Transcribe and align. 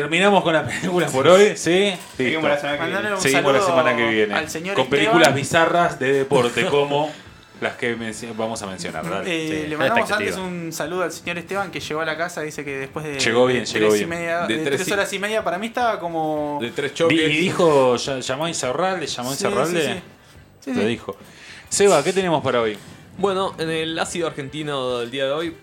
Terminamos 0.00 0.42
con 0.42 0.52
las 0.54 0.68
películas 0.72 1.10
por 1.12 1.28
hoy, 1.28 1.56
¿sí? 1.56 1.92
Seguimos 2.16 2.44
la 2.48 2.58
semana 2.58 2.78
que 2.78 2.86
viene. 2.92 3.14
un 3.14 3.20
Seguimos 3.20 3.52
la 3.52 3.60
semana 3.60 3.96
que 3.96 4.08
viene. 4.08 4.34
al 4.34 4.50
señor 4.50 4.74
Con 4.74 4.84
Esteban. 4.84 5.04
películas 5.04 5.34
bizarras 5.34 5.98
de 5.98 6.12
deporte 6.12 6.66
como 6.66 7.10
las 7.60 7.74
que 7.76 7.94
vamos 8.36 8.60
a 8.62 8.66
mencionar. 8.66 9.04
Eh, 9.26 9.62
Sí, 9.62 9.68
le 9.68 9.76
mandamos 9.76 10.10
antes 10.10 10.36
un 10.36 10.72
saludo 10.72 11.02
al 11.04 11.12
señor 11.12 11.38
Esteban 11.38 11.70
que 11.70 11.80
llegó 11.80 12.00
a 12.00 12.04
la 12.04 12.16
casa. 12.16 12.40
Dice 12.42 12.64
que 12.64 12.76
después 12.78 13.04
de 13.06 13.18
Llegó 13.20 13.46
bien, 13.46 13.60
de 13.60 13.66
llegó 13.66 13.88
tres, 13.90 13.94
y 14.02 14.04
bien. 14.04 14.08
media, 14.08 14.46
De 14.46 14.58
de 14.58 14.64
tres 14.64 14.90
horas 14.90 15.12
y 15.12 15.18
media, 15.18 15.44
para 15.44 15.58
mí 15.58 15.68
estaba 15.68 15.98
como. 16.00 16.58
De 16.60 16.70
tres 16.70 16.92
choques. 16.94 17.16
Y 17.18 17.22
dijo, 17.28 17.96
llamó 17.96 18.44
a 18.46 18.48
Insaurralde, 18.48 19.06
llamó 19.06 19.30
a 19.30 19.32
Insaurralde. 19.32 19.82
sí, 19.86 19.92
sí. 19.92 20.00
Sí, 20.60 20.74
Lo 20.74 20.80
sí. 20.80 20.86
dijo. 20.88 21.16
Seba, 21.68 22.02
¿qué 22.02 22.12
tenemos 22.12 22.42
para 22.42 22.60
hoy? 22.60 22.76
Bueno, 23.18 23.54
en 23.58 23.70
el 23.70 23.98
ácido 23.98 24.26
argentino 24.26 24.98
del 24.98 25.10
día 25.10 25.26
de 25.26 25.32
hoy, 25.32 25.56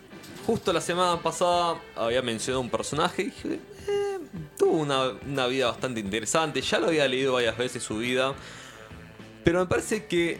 justo 0.46 0.72
la 0.74 0.82
semana 0.82 1.22
pasada 1.22 1.76
había 1.96 2.22
mencionado 2.22 2.62
un 2.62 2.70
personaje 2.70 3.24
y 3.24 3.26
dije, 3.26 3.60
tuvo 4.58 4.78
una, 4.78 5.12
una 5.28 5.48
vida 5.48 5.68
bastante 5.68 6.00
interesante, 6.00 6.62
ya 6.62 6.80
lo 6.80 6.88
había 6.88 7.08
leído 7.08 7.34
varias 7.34 7.58
veces 7.58 7.84
su 7.84 7.98
vida, 7.98 8.34
pero 9.44 9.60
me 9.60 9.66
parece 9.66 10.06
que, 10.06 10.40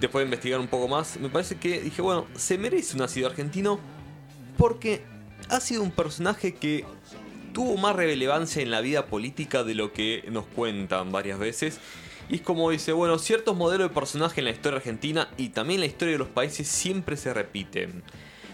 después 0.00 0.22
de 0.22 0.24
investigar 0.24 0.60
un 0.60 0.68
poco 0.68 0.88
más, 0.88 1.18
me 1.18 1.28
parece 1.28 1.56
que 1.56 1.80
dije, 1.80 2.02
bueno, 2.02 2.26
se 2.36 2.58
merece 2.58 2.96
un 2.96 3.02
ácido 3.02 3.28
argentino 3.28 3.78
porque 4.56 5.02
ha 5.48 5.60
sido 5.60 5.82
un 5.82 5.90
personaje 5.90 6.54
que 6.54 6.84
tuvo 7.52 7.76
más 7.76 7.94
relevancia 7.94 8.62
en 8.62 8.70
la 8.70 8.80
vida 8.80 9.06
política 9.06 9.62
de 9.64 9.74
lo 9.74 9.92
que 9.92 10.24
nos 10.30 10.46
cuentan 10.46 11.12
varias 11.12 11.38
veces. 11.38 11.78
Y 12.28 12.36
es 12.36 12.40
como 12.40 12.70
dice, 12.70 12.92
bueno, 12.92 13.18
ciertos 13.18 13.56
modelos 13.56 13.90
de 13.90 13.94
personaje 13.94 14.40
en 14.40 14.46
la 14.46 14.50
historia 14.50 14.78
argentina 14.78 15.28
y 15.36 15.50
también 15.50 15.76
en 15.78 15.80
la 15.82 15.86
historia 15.86 16.12
de 16.12 16.18
los 16.18 16.28
países 16.28 16.66
siempre 16.66 17.16
se 17.16 17.34
repiten. 17.34 18.02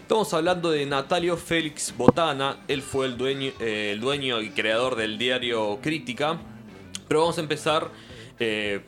Estamos 0.01 0.33
hablando 0.33 0.71
de 0.71 0.85
Natalio 0.85 1.37
Félix 1.37 1.93
Botana, 1.95 2.57
él 2.67 2.81
fue 2.81 3.05
el 3.05 3.17
dueño, 3.17 3.51
eh, 3.59 3.91
el 3.93 4.01
dueño 4.01 4.41
y 4.41 4.49
creador 4.49 4.95
del 4.95 5.17
diario 5.17 5.79
Crítica. 5.81 6.37
Pero 7.07 7.21
vamos 7.21 7.37
a 7.37 7.41
empezar, 7.41 7.89
eh, 8.39 8.81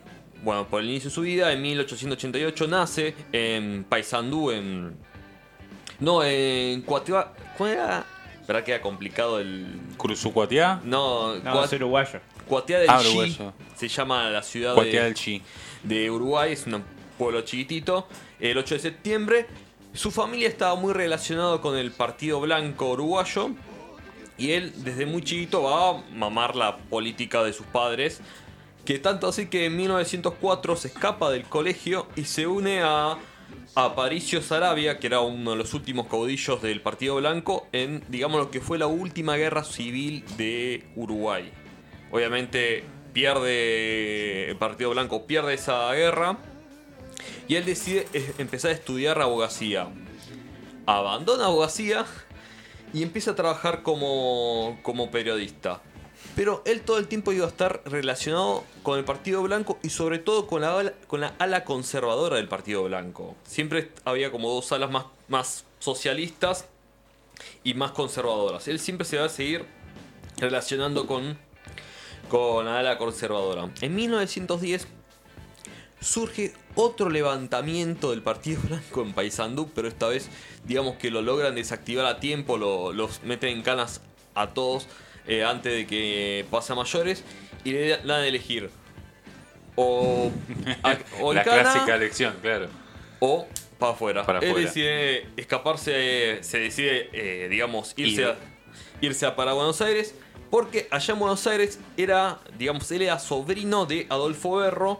bueno, 0.43 0.67
por 0.67 0.81
el 0.81 0.89
inicio 0.89 1.09
de 1.09 1.15
su 1.15 1.21
vida. 1.21 1.51
En 1.53 1.61
1888 1.61 2.67
nace 2.67 3.15
en 3.31 3.85
Paysandú, 3.87 4.51
en... 4.51 4.95
No, 5.99 6.23
en 6.23 6.81
Cuativa... 6.81 7.33
¿Cuál 7.57 7.71
era? 7.71 8.05
¿Verdad 8.45 8.63
que 8.65 8.73
era 8.73 8.81
complicado 8.81 9.39
el... 9.39 9.79
Cruzucuatiá. 9.97 10.81
No, 10.83 11.35
No, 11.35 11.53
Cua- 11.53 11.67
soy 11.67 11.77
uruguayo. 11.77 12.19
Cuatia 12.47 12.79
del 12.79 12.89
Ah, 12.89 12.99
Chi, 13.01 13.07
uruguayo. 13.07 13.53
se 13.77 13.87
llama 13.87 14.29
la 14.29 14.43
ciudad 14.43 14.73
Cuatiá 14.73 14.99
de, 15.01 15.05
del 15.05 15.13
Chi. 15.13 15.41
de 15.83 16.11
Uruguay, 16.11 16.51
es 16.51 16.65
un 16.67 16.83
pueblo 17.17 17.41
chiquitito. 17.41 18.07
El 18.41 18.57
8 18.57 18.75
de 18.75 18.79
septiembre, 18.81 19.45
su 19.93 20.11
familia 20.11 20.47
estaba 20.47 20.75
muy 20.75 20.93
relacionada 20.93 21.61
con 21.61 21.77
el 21.77 21.91
Partido 21.91 22.41
Blanco 22.41 22.91
Uruguayo. 22.91 23.51
Y 24.37 24.51
él 24.51 24.73
desde 24.77 25.05
muy 25.05 25.21
chiquito 25.21 25.63
va 25.63 25.89
a 25.89 26.03
mamar 26.11 26.55
la 26.55 26.77
política 26.77 27.43
de 27.43 27.53
sus 27.53 27.67
padres. 27.67 28.19
Que 28.85 28.99
tanto 28.99 29.27
así 29.27 29.47
que 29.47 29.65
en 29.65 29.77
1904 29.77 30.75
se 30.75 30.87
escapa 30.89 31.29
del 31.29 31.43
colegio 31.43 32.07
y 32.15 32.25
se 32.25 32.47
une 32.47 32.81
a 32.81 33.17
Aparicio 33.75 34.41
Sarabia, 34.41 34.99
que 34.99 35.07
era 35.07 35.21
uno 35.21 35.51
de 35.51 35.57
los 35.57 35.73
últimos 35.73 36.07
caudillos 36.07 36.61
del 36.61 36.81
Partido 36.81 37.15
Blanco, 37.17 37.67
en 37.71 38.03
digamos 38.09 38.39
lo 38.39 38.51
que 38.51 38.61
fue 38.61 38.77
la 38.77 38.87
última 38.87 39.35
guerra 39.35 39.63
civil 39.63 40.25
de 40.37 40.83
Uruguay. 40.95 41.51
Obviamente 42.11 42.83
pierde 43.13 44.49
el 44.49 44.57
Partido 44.57 44.89
Blanco, 44.89 45.25
pierde 45.27 45.53
esa 45.53 45.91
guerra 45.93 46.37
y 47.47 47.55
él 47.55 47.65
decide 47.65 48.07
eh, 48.13 48.33
empezar 48.37 48.71
a 48.71 48.73
estudiar 48.73 49.21
abogacía. 49.21 49.87
Abandona 50.85 51.45
abogacía 51.45 52.05
y 52.93 53.03
empieza 53.03 53.31
a 53.31 53.35
trabajar 53.35 53.83
como, 53.83 54.79
como 54.83 55.11
periodista. 55.11 55.81
Pero 56.35 56.63
él 56.65 56.81
todo 56.81 56.97
el 56.97 57.07
tiempo 57.07 57.31
iba 57.31 57.45
a 57.45 57.49
estar 57.49 57.81
relacionado 57.85 58.63
con 58.81 58.97
el 58.97 59.05
Partido 59.05 59.41
Blanco 59.43 59.77
y 59.83 59.89
sobre 59.89 60.19
todo 60.19 60.47
con 60.47 60.61
la, 60.61 60.93
con 61.07 61.21
la 61.21 61.35
ala 61.37 61.63
conservadora 61.63 62.37
del 62.37 62.47
Partido 62.47 62.83
Blanco. 62.83 63.35
Siempre 63.43 63.91
había 64.03 64.31
como 64.31 64.49
dos 64.49 64.71
alas 64.71 64.89
más, 64.89 65.05
más 65.27 65.65
socialistas 65.79 66.65
y 67.63 67.73
más 67.73 67.91
conservadoras. 67.91 68.67
Él 68.67 68.79
siempre 68.79 69.05
se 69.05 69.17
va 69.17 69.25
a 69.25 69.29
seguir 69.29 69.65
relacionando 70.37 71.05
con, 71.05 71.37
con 72.29 72.65
la 72.65 72.79
ala 72.79 72.97
conservadora. 72.97 73.69
En 73.81 73.95
1910 73.95 74.87
surge 76.01 76.53
otro 76.75 77.09
levantamiento 77.09 78.11
del 78.11 78.21
Partido 78.21 78.61
Blanco 78.67 79.01
en 79.03 79.13
Paysandú, 79.13 79.69
pero 79.73 79.87
esta 79.87 80.07
vez 80.07 80.29
digamos 80.65 80.95
que 80.95 81.11
lo 81.11 81.21
logran 81.21 81.55
desactivar 81.55 82.05
a 82.05 82.19
tiempo, 82.19 82.57
lo- 82.57 82.93
los 82.93 83.21
meten 83.23 83.49
en 83.49 83.61
canas 83.61 84.01
a 84.35 84.47
todos 84.53 84.87
eh, 85.27 85.43
antes 85.43 85.71
de 85.73 85.85
que 85.87 86.45
pase 86.51 86.73
a 86.73 86.75
mayores 86.75 87.23
y 87.63 87.71
le 87.71 87.89
dan 87.97 88.11
a 88.21 88.27
elegir 88.27 88.69
o, 89.75 90.31
a- 90.83 90.97
o 91.21 91.31
en 91.31 91.37
La 91.37 91.43
cana 91.43 91.61
clásica 91.63 91.95
elección, 91.95 92.35
claro. 92.41 92.67
o 93.19 93.47
para 93.79 93.93
afuera. 93.93 94.25
Para 94.25 94.39
Él 94.39 94.49
afuera. 94.49 94.65
decide 94.67 95.27
escaparse, 95.37 96.39
se 96.41 96.59
decide, 96.59 97.09
eh, 97.13 97.47
digamos, 97.49 97.93
irse 97.97 98.21
Ir. 98.21 98.27
a, 98.27 98.35
irse 99.01 99.25
a 99.25 99.35
para 99.35 99.53
Buenos 99.53 99.81
Aires, 99.81 100.15
porque 100.49 100.87
allá 100.91 101.13
en 101.13 101.19
Buenos 101.19 101.45
Aires 101.47 101.79
era, 101.97 102.39
digamos, 102.57 102.89
él 102.91 103.01
era 103.01 103.17
sobrino 103.19 103.85
de 103.85 104.05
Adolfo 104.09 104.57
Berro, 104.57 104.99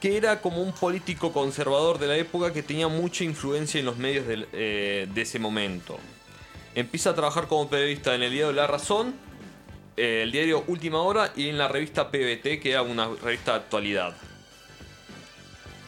que 0.00 0.16
era 0.16 0.40
como 0.40 0.62
un 0.62 0.72
político 0.72 1.32
conservador 1.32 1.98
de 1.98 2.06
la 2.06 2.16
época 2.16 2.52
que 2.52 2.62
tenía 2.62 2.88
mucha 2.88 3.24
influencia 3.24 3.80
en 3.80 3.86
los 3.86 3.96
medios 3.96 4.24
eh, 4.28 5.08
de 5.12 5.22
ese 5.22 5.38
momento. 5.38 5.98
Empieza 6.74 7.10
a 7.10 7.14
trabajar 7.14 7.46
como 7.46 7.68
periodista 7.68 8.14
en 8.14 8.22
el 8.22 8.30
diario 8.30 8.52
La 8.52 8.66
Razón, 8.66 9.14
eh, 9.96 10.20
el 10.24 10.32
diario 10.32 10.64
Última 10.66 11.00
Hora 11.00 11.32
y 11.34 11.48
en 11.48 11.56
la 11.56 11.68
revista 11.68 12.10
PBT, 12.10 12.60
que 12.60 12.72
era 12.72 12.82
una 12.82 13.08
revista 13.22 13.52
de 13.52 13.58
actualidad. 13.58 14.14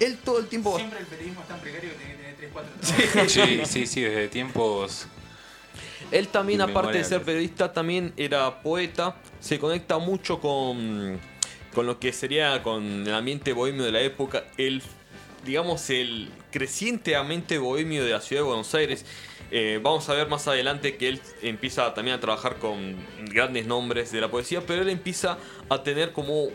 Él 0.00 0.16
todo 0.24 0.38
el 0.38 0.46
tiempo... 0.46 0.76
Siempre 0.76 1.00
el 1.00 1.06
periodismo 1.06 1.42
es 1.42 1.48
tan 1.48 1.60
precario 1.60 1.90
que 1.90 1.96
tiene 1.96 2.12
que 2.12 2.18
tener 2.18 2.36
3, 2.36 2.50
4 2.52 3.28
Sí, 3.28 3.60
sí, 3.66 3.86
sí, 3.86 4.00
desde 4.00 4.28
tiempos. 4.28 5.06
Él 6.10 6.28
también, 6.28 6.60
aparte 6.62 6.98
de 6.98 7.04
ser 7.04 7.22
periodista, 7.22 7.72
también 7.72 8.14
era 8.16 8.62
poeta. 8.62 9.16
Se 9.40 9.58
conecta 9.58 9.98
mucho 9.98 10.40
con, 10.40 11.20
con 11.74 11.86
lo 11.86 11.98
que 11.98 12.12
sería 12.12 12.62
con 12.62 13.06
el 13.06 13.14
ambiente 13.14 13.52
bohemio 13.52 13.84
de 13.84 13.92
la 13.92 14.00
época. 14.00 14.44
El, 14.56 14.82
digamos, 15.44 15.90
el 15.90 16.30
creciente 16.50 17.16
ambiente 17.16 17.58
bohemio 17.58 18.04
de 18.04 18.12
la 18.12 18.20
ciudad 18.20 18.42
de 18.42 18.48
Buenos 18.48 18.74
Aires. 18.74 19.04
Eh, 19.50 19.80
vamos 19.82 20.08
a 20.08 20.14
ver 20.14 20.28
más 20.28 20.46
adelante 20.46 20.96
que 20.96 21.08
él 21.08 21.20
empieza 21.40 21.94
también 21.94 22.16
a 22.16 22.20
trabajar 22.20 22.56
con 22.56 22.96
grandes 23.32 23.66
nombres 23.66 24.12
de 24.12 24.20
la 24.20 24.30
poesía, 24.30 24.60
pero 24.66 24.82
él 24.82 24.88
empieza 24.90 25.38
a 25.70 25.82
tener 25.82 26.12
como 26.12 26.48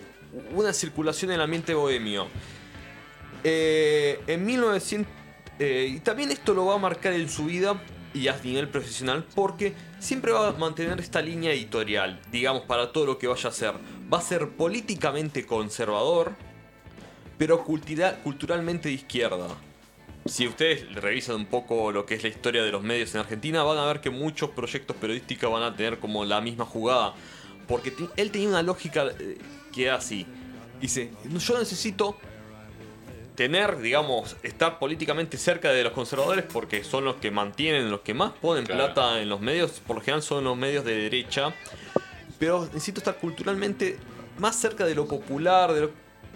una 0.54 0.74
circulación 0.74 1.32
en 1.32 1.36
el 1.36 1.42
ambiente 1.42 1.74
bohemio. 1.74 2.28
Eh, 3.44 4.20
en 4.28 4.46
1900. 4.46 5.12
eh, 5.60 5.88
y 5.96 6.00
también 6.00 6.32
esto 6.32 6.54
lo 6.54 6.66
va 6.68 6.76
a 6.76 6.78
marcar 6.78 7.14
en 7.14 7.30
su 7.30 7.46
vida 7.46 7.82
y 8.14 8.28
a 8.28 8.38
nivel 8.44 8.68
profesional 8.70 9.26
porque 9.36 9.74
siempre 10.00 10.32
va 10.32 10.50
a 10.50 10.52
mantener 10.54 11.00
esta 11.00 11.22
línea 11.22 11.52
editorial, 11.52 12.20
digamos, 12.32 12.64
para 12.64 12.92
todo 12.92 13.06
lo 13.06 13.18
que 13.18 13.28
vaya 13.28 13.48
a 13.48 13.52
hacer. 13.52 13.74
Va 14.12 14.20
a 14.20 14.22
ser 14.22 14.50
políticamente 14.50 15.46
conservador, 15.46 16.34
pero 17.38 17.64
cultura- 17.64 18.20
culturalmente 18.24 18.90
de 18.90 18.96
izquierda. 18.96 19.48
Si 20.26 20.48
ustedes 20.48 20.94
revisan 20.96 21.36
un 21.36 21.46
poco 21.48 21.92
lo 21.92 22.06
que 22.06 22.16
es 22.16 22.24
la 22.24 22.30
historia 22.30 22.64
de 22.64 22.72
los 22.72 22.82
medios 22.82 23.14
en 23.14 23.22
Argentina, 23.22 23.64
van 23.64 23.78
a 23.78 23.86
ver 23.86 24.00
que 24.00 24.10
muchos 24.10 24.52
proyectos 24.52 24.96
periodísticos 24.96 25.52
van 25.52 25.64
a 25.64 25.76
tener 25.76 26.00
como 26.00 26.24
la 26.24 26.40
misma 26.40 26.66
jugada. 26.66 27.14
Porque 27.68 27.94
él 28.16 28.32
tenía 28.32 28.50
una 28.50 28.62
lógica 28.62 29.08
eh, 29.20 29.38
que 29.74 29.86
era 29.86 29.96
así. 29.96 30.26
Dice, 30.80 31.12
yo 31.26 31.60
necesito 31.60 32.18
tener, 33.36 33.80
digamos, 33.80 34.36
estar 34.44 34.78
políticamente 34.80 35.38
cerca 35.38 35.72
de 35.72 35.84
los 35.84 35.94
conservadores 35.94 36.46
porque 36.52 36.84
son 36.84 37.06
los 37.06 37.16
que 37.16 37.32
mantienen, 37.32 37.90
los 37.90 38.02
que 38.02 38.14
más 38.14 38.32
ponen 38.34 38.66
Claro. 38.66 38.94
plata 38.94 39.22
en 39.22 39.30
los 39.30 39.42
medios, 39.42 39.82
por 39.86 39.96
lo 39.98 40.02
general 40.02 40.22
son 40.22 40.44
los 40.44 40.56
medios 40.58 40.86
de 40.86 40.96
derecha. 40.96 41.54
Pero 42.40 42.66
necesito 42.66 43.00
estar 43.00 43.16
culturalmente 43.18 43.98
más 44.38 44.56
cerca 44.56 44.86
de 44.86 44.96
lo 44.96 45.08
popular, 45.08 45.74
de 45.74 45.82
lo 45.82 45.92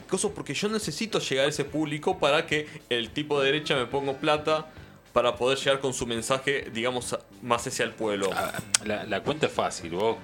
cosas 0.09 0.31
porque 0.33 0.53
yo 0.53 0.69
necesito 0.69 1.19
llegar 1.19 1.47
a 1.47 1.49
ese 1.49 1.65
público 1.65 2.17
para 2.17 2.45
que 2.45 2.65
el 2.89 3.09
tipo 3.11 3.39
de 3.41 3.47
derecha 3.51 3.75
me 3.75 3.85
ponga 3.87 4.13
plata 4.13 4.67
para 5.11 5.35
poder 5.35 5.57
llegar 5.57 5.79
con 5.81 5.93
su 5.93 6.07
mensaje, 6.07 6.69
digamos, 6.73 7.17
más 7.41 7.67
hacia 7.67 7.83
el 7.83 7.91
pueblo. 7.91 8.29
Ah, 8.33 8.53
La, 8.85 9.03
la 9.03 9.21
cuenta 9.21 9.47
es 9.47 9.51
fácil. 9.51 9.91
Vos 9.91 10.15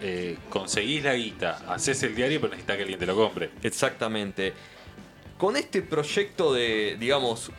eh, 0.00 0.36
conseguís 0.50 1.02
la 1.02 1.14
guita, 1.14 1.62
haces 1.66 2.00
el 2.04 2.14
diario, 2.14 2.40
pero 2.40 2.50
necesitas 2.52 2.76
que 2.76 2.82
alguien 2.82 2.98
te 3.00 3.06
lo 3.06 3.16
compre. 3.16 3.50
Exactamente. 3.62 4.52
Con 5.44 5.58
este 5.58 5.82
proyecto 5.82 6.54
de, 6.54 6.96
digamos, 6.98 7.50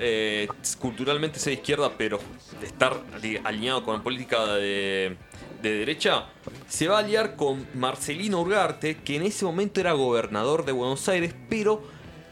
eh, 0.00 0.48
culturalmente 0.80 1.38
ser 1.38 1.52
izquierda, 1.52 1.92
pero 1.96 2.18
de 2.60 2.66
estar 2.66 3.00
alineado 3.44 3.84
con 3.84 3.96
la 3.96 4.02
política 4.02 4.44
de, 4.56 5.16
de 5.62 5.70
derecha, 5.70 6.26
se 6.66 6.88
va 6.88 6.96
a 6.96 6.98
aliar 6.98 7.36
con 7.36 7.64
Marcelino 7.74 8.40
Urgarte, 8.40 8.96
que 8.96 9.14
en 9.14 9.22
ese 9.22 9.44
momento 9.44 9.78
era 9.78 9.92
gobernador 9.92 10.64
de 10.64 10.72
Buenos 10.72 11.08
Aires, 11.08 11.32
pero 11.48 11.80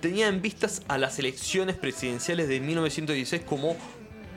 tenía 0.01 0.27
en 0.27 0.43
vistas 0.43 0.83
a 0.89 0.99
las 0.99 1.21
elecciones 1.21 1.77
presidenciales 1.77 2.49
de 2.49 2.59
1916 2.59 3.43
como 3.49 3.77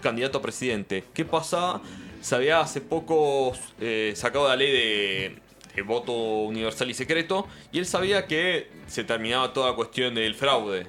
candidato 0.04 0.38
a 0.38 0.44
presidente. 0.44 1.04
¿Qué 1.16 1.25
pasaba? 1.25 1.81
se 2.21 2.36
había 2.36 2.60
hace 2.60 2.81
poco 2.81 3.54
eh, 3.80 4.13
sacado 4.16 4.48
la 4.48 4.56
ley 4.56 4.71
de, 4.71 5.39
de 5.75 5.81
voto 5.81 6.12
universal 6.13 6.89
y 6.89 6.94
secreto 6.94 7.48
y 7.71 7.80
él 7.80 7.86
sabía 7.86 8.25
que 8.27 8.69
se 8.88 9.04
terminaba 9.04 9.54
toda 9.54 9.75
cuestión 9.75 10.16
del 10.16 10.36
fraude. 10.36 10.88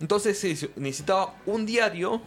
Entonces 0.00 0.38
se 0.38 0.70
necesitaba 0.76 1.34
un 1.46 1.66
diario 1.66 2.22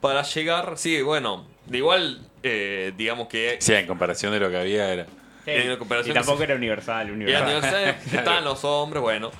para 0.00 0.22
llegar. 0.22 0.74
Sí, 0.76 1.00
bueno, 1.02 1.46
de 1.66 1.78
igual, 1.78 2.26
eh, 2.42 2.92
digamos 2.96 3.28
que. 3.28 3.56
Sí, 3.60 3.72
en 3.72 3.86
comparación 3.86 4.32
de 4.32 4.40
lo 4.40 4.50
que 4.50 4.56
había 4.58 4.92
era. 4.92 5.04
Sí, 5.44 5.52
En 5.52 5.76
comparación 5.78 6.12
y 6.12 6.14
tampoco 6.14 6.38
que- 6.38 6.44
era 6.44 6.54
universal, 6.56 7.08
En 7.08 7.18
la 7.32 7.42
universal. 7.42 7.96
estaban 8.12 8.44
los 8.44 8.62
hombres, 8.64 9.00
bueno. 9.02 9.30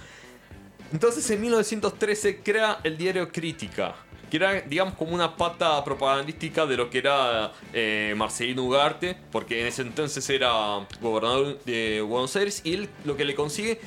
Entonces 0.90 1.28
en 1.30 1.42
1913 1.42 2.40
crea 2.42 2.78
el 2.82 2.96
diario 2.96 3.28
Crítica, 3.30 3.94
que 4.30 4.36
era, 4.36 4.60
digamos, 4.62 4.94
como 4.94 5.14
una 5.14 5.36
pata 5.36 5.82
propagandística 5.84 6.66
de 6.66 6.76
lo 6.76 6.90
que 6.90 6.98
era 6.98 7.52
eh, 7.72 8.14
Marcelino 8.16 8.64
Ugarte, 8.64 9.16
porque 9.32 9.60
en 9.60 9.66
ese 9.68 9.82
entonces 9.82 10.28
era 10.30 10.86
gobernador 11.00 11.58
de 11.64 12.00
Buenos 12.02 12.34
Aires, 12.36 12.60
y 12.64 12.74
él 12.74 12.88
lo 13.04 13.16
que 13.16 13.24
le 13.24 13.34
consigue, 13.34 13.80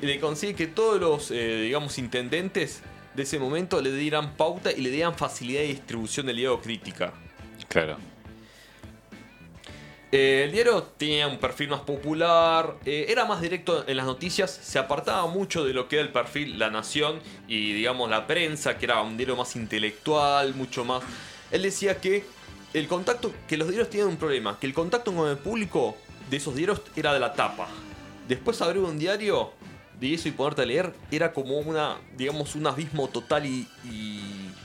le 0.00 0.20
consigue 0.20 0.54
que 0.54 0.66
todos 0.66 1.00
los, 1.00 1.30
eh, 1.30 1.62
digamos, 1.62 1.98
intendentes 1.98 2.82
de 3.14 3.22
ese 3.22 3.38
momento 3.38 3.80
le 3.80 3.92
dieran 3.92 4.36
pauta 4.36 4.70
y 4.70 4.80
le 4.80 4.90
dieran 4.90 5.14
facilidad 5.14 5.60
de 5.62 5.68
distribución 5.68 6.26
del 6.26 6.36
diario 6.36 6.60
Crítica. 6.60 7.12
Claro. 7.68 7.96
Eh, 10.10 10.44
el 10.44 10.52
diario 10.52 10.82
tenía 10.96 11.26
un 11.26 11.36
perfil 11.38 11.68
más 11.68 11.80
popular, 11.80 12.76
eh, 12.86 13.06
era 13.10 13.26
más 13.26 13.42
directo 13.42 13.86
en 13.86 13.96
las 13.98 14.06
noticias, 14.06 14.50
se 14.50 14.78
apartaba 14.78 15.26
mucho 15.26 15.66
de 15.66 15.74
lo 15.74 15.86
que 15.86 15.96
era 15.96 16.04
el 16.06 16.12
perfil 16.12 16.58
La 16.58 16.70
Nación 16.70 17.20
y 17.46 17.74
digamos 17.74 18.08
la 18.08 18.26
prensa, 18.26 18.78
que 18.78 18.86
era 18.86 19.02
un 19.02 19.18
diario 19.18 19.36
más 19.36 19.54
intelectual, 19.54 20.54
mucho 20.54 20.82
más... 20.84 21.02
Él 21.50 21.60
decía 21.62 22.00
que 22.00 22.24
el 22.72 22.88
contacto, 22.88 23.32
que 23.46 23.58
los 23.58 23.68
diarios 23.68 23.90
tenían 23.90 24.08
un 24.08 24.16
problema, 24.16 24.58
que 24.58 24.66
el 24.66 24.72
contacto 24.72 25.14
con 25.14 25.28
el 25.28 25.36
público 25.36 25.96
de 26.30 26.38
esos 26.38 26.54
diarios 26.54 26.80
era 26.96 27.12
de 27.12 27.20
la 27.20 27.34
tapa. 27.34 27.68
Después 28.26 28.62
abrir 28.62 28.82
un 28.82 28.98
diario 28.98 29.52
de 30.00 30.14
eso 30.14 30.28
y 30.28 30.32
ponerte 30.32 30.62
a 30.62 30.66
leer 30.66 30.94
era 31.10 31.32
como 31.34 31.58
una, 31.58 31.96
digamos, 32.16 32.54
un 32.54 32.66
abismo 32.66 33.08
total 33.08 33.44
y- 33.44 33.66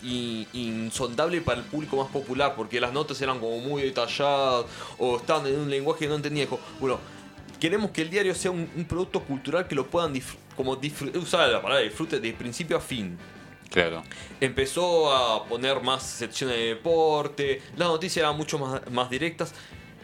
insondable 0.03 1.41
para 1.41 1.59
el 1.59 1.65
público 1.65 1.97
más 1.97 2.11
popular, 2.11 2.53
porque 2.55 2.79
las 2.79 2.93
notas 2.93 3.21
eran 3.21 3.39
como 3.39 3.59
muy 3.59 3.83
detalladas 3.83 4.65
o 4.97 5.17
estaban 5.17 5.47
en 5.47 5.59
un 5.59 5.69
lenguaje 5.69 6.01
que 6.01 6.07
no 6.07 6.15
entendía. 6.15 6.43
Dijo, 6.43 6.59
Bueno, 6.79 6.99
queremos 7.59 7.91
que 7.91 8.01
el 8.01 8.09
diario 8.09 8.35
sea 8.35 8.51
un, 8.51 8.69
un 8.75 8.85
producto 8.85 9.21
cultural 9.21 9.67
que 9.67 9.75
lo 9.75 9.87
puedan 9.87 10.13
como 10.55 10.79
usar 11.15 11.49
la 11.49 11.61
palabra 11.61 11.83
disfrute 11.83 12.19
de 12.19 12.33
principio 12.33 12.77
a 12.77 12.81
fin. 12.81 13.17
Claro. 13.73 14.03
Empezó 14.39 15.11
a 15.11 15.45
poner 15.45 15.81
más 15.81 16.03
secciones 16.03 16.57
de 16.57 16.65
deporte, 16.65 17.61
las 17.75 17.87
noticias 17.87 18.17
eran 18.23 18.37
mucho 18.37 18.59
más, 18.59 18.81
más 18.91 19.09
directas. 19.09 19.53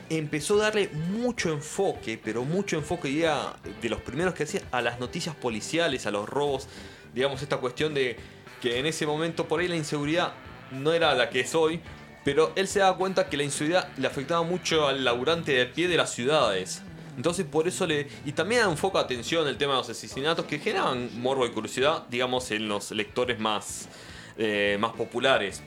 Empezó 0.09 0.55
a 0.55 0.63
darle 0.63 0.89
mucho 0.89 1.51
enfoque, 1.51 2.19
pero 2.23 2.43
mucho 2.43 2.77
enfoque, 2.77 3.09
y 3.09 3.21
era 3.21 3.57
de 3.79 3.89
los 3.89 4.01
primeros 4.01 4.33
que 4.33 4.43
hacía, 4.43 4.63
a 4.71 4.81
las 4.81 4.99
noticias 4.99 5.35
policiales, 5.35 6.07
a 6.07 6.11
los 6.11 6.27
robos. 6.27 6.67
Digamos, 7.13 7.43
esta 7.43 7.57
cuestión 7.57 7.93
de 7.93 8.17
que 8.61 8.79
en 8.79 8.85
ese 8.85 9.05
momento 9.05 9.47
por 9.47 9.59
ahí 9.59 9.67
la 9.67 9.75
inseguridad 9.75 10.33
no 10.71 10.93
era 10.93 11.13
la 11.15 11.29
que 11.29 11.41
es 11.41 11.55
hoy, 11.55 11.79
pero 12.23 12.51
él 12.55 12.67
se 12.67 12.79
daba 12.79 12.97
cuenta 12.97 13.29
que 13.29 13.37
la 13.37 13.43
inseguridad 13.43 13.87
le 13.97 14.07
afectaba 14.07 14.43
mucho 14.43 14.87
al 14.87 15.03
laburante 15.03 15.51
de 15.53 15.65
pie 15.65 15.87
de 15.87 15.97
las 15.97 16.11
ciudades. 16.11 16.81
Entonces 17.17 17.45
por 17.45 17.67
eso 17.67 17.85
le... 17.87 18.07
Y 18.25 18.31
también 18.33 18.61
enfoca 18.63 18.99
atención 18.99 19.47
el 19.47 19.57
tema 19.57 19.73
de 19.73 19.79
los 19.79 19.89
asesinatos 19.89 20.45
que 20.45 20.59
generan 20.59 21.09
morbo 21.21 21.45
y 21.45 21.49
curiosidad, 21.51 22.03
digamos, 22.09 22.49
en 22.51 22.67
los 22.67 22.91
lectores 22.91 23.39
más, 23.39 23.89
eh, 24.37 24.77
más 24.79 24.93
populares. 24.93 25.61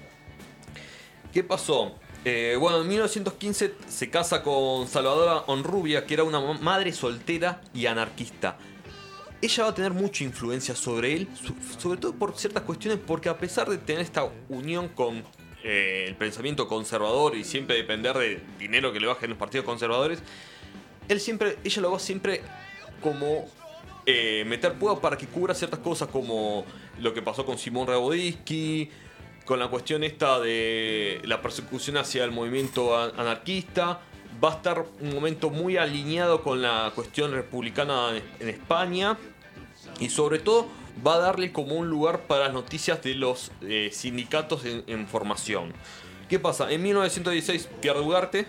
¿Qué 1.33 1.43
pasó? 1.43 1.93
Eh, 2.25 2.57
bueno, 2.61 2.81
en 2.83 2.89
1915 2.89 3.75
se 3.89 4.11
casa 4.11 4.43
con 4.43 4.87
Salvadora 4.87 5.45
Honrubia, 5.47 6.07
que 6.07 6.15
era 6.15 6.25
una 6.25 6.41
ma- 6.41 6.59
madre 6.61 6.93
soltera 6.93 7.61
y 7.75 7.87
anarquista. 7.87 8.57
Ella 9.43 9.65
va 9.65 9.71
a 9.71 9.75
tener 9.75 9.93
mucha 9.93 10.23
influencia 10.25 10.75
sobre 10.77 11.13
él, 11.15 11.29
so- 11.35 11.81
sobre 11.81 11.99
todo 12.01 12.13
por 12.15 12.37
ciertas 12.39 12.63
cuestiones, 12.63 13.01
porque 13.05 13.29
a 13.29 13.37
pesar 13.37 13.69
de 13.69 13.77
tener 13.77 14.01
esta 14.03 14.29
unión 14.49 14.89
con 14.89 15.25
eh, 15.65 16.05
el 16.09 16.15
pensamiento 16.15 16.67
conservador 16.69 17.35
y 17.37 17.45
siempre 17.45 17.77
depender 17.77 18.17
de 18.17 18.41
dinero 18.59 18.93
que 18.93 19.01
le 19.01 19.07
bajen 19.09 19.31
los 19.31 19.39
partidos 19.39 19.65
conservadores, 19.67 20.21
él 21.09 21.21
siempre, 21.21 21.59
ella 21.65 21.83
lo 21.83 21.91
va 21.93 21.99
siempre 21.99 22.41
como 23.03 23.47
eh, 24.07 24.45
meter 24.47 24.75
prueba 24.75 25.01
para 25.01 25.17
que 25.19 25.27
cubra 25.27 25.55
ciertas 25.55 25.81
cosas 25.81 26.09
como 26.09 26.65
lo 27.01 27.13
que 27.13 27.21
pasó 27.23 27.45
con 27.45 27.59
Simón 27.59 27.89
Rabodinsky, 27.89 28.91
con 29.45 29.59
la 29.59 29.67
cuestión 29.69 30.05
esta 30.05 30.39
de 30.39 31.21
la 31.25 31.43
persecución 31.43 31.97
hacia 31.97 32.23
el 32.25 32.31
movimiento 32.31 32.97
anarquista. 32.97 34.01
Va 34.43 34.53
a 34.53 34.57
estar 34.57 34.85
un 35.01 35.15
momento 35.15 35.51
muy 35.51 35.77
alineado 35.77 36.43
con 36.43 36.63
la 36.63 36.91
cuestión 36.95 37.33
republicana 37.33 38.11
en 38.41 38.49
España. 38.49 39.19
Y 40.01 40.11
sobre 40.11 40.39
todo 40.39 40.67
va 41.07 41.15
a 41.15 41.19
darle 41.19 41.53
como 41.53 41.75
un 41.77 41.89
lugar 41.89 42.27
para 42.27 42.45
las 42.45 42.53
noticias 42.53 43.03
de 43.03 43.15
los 43.15 43.51
eh, 43.63 43.91
sindicatos 43.93 44.65
en, 44.65 44.85
en 44.87 45.07
formación. 45.07 45.73
¿Qué 46.29 46.39
pasa? 46.39 46.71
En 46.73 46.83
1916 46.83 47.69
pierde 47.81 48.01
Ugarte 48.01 48.47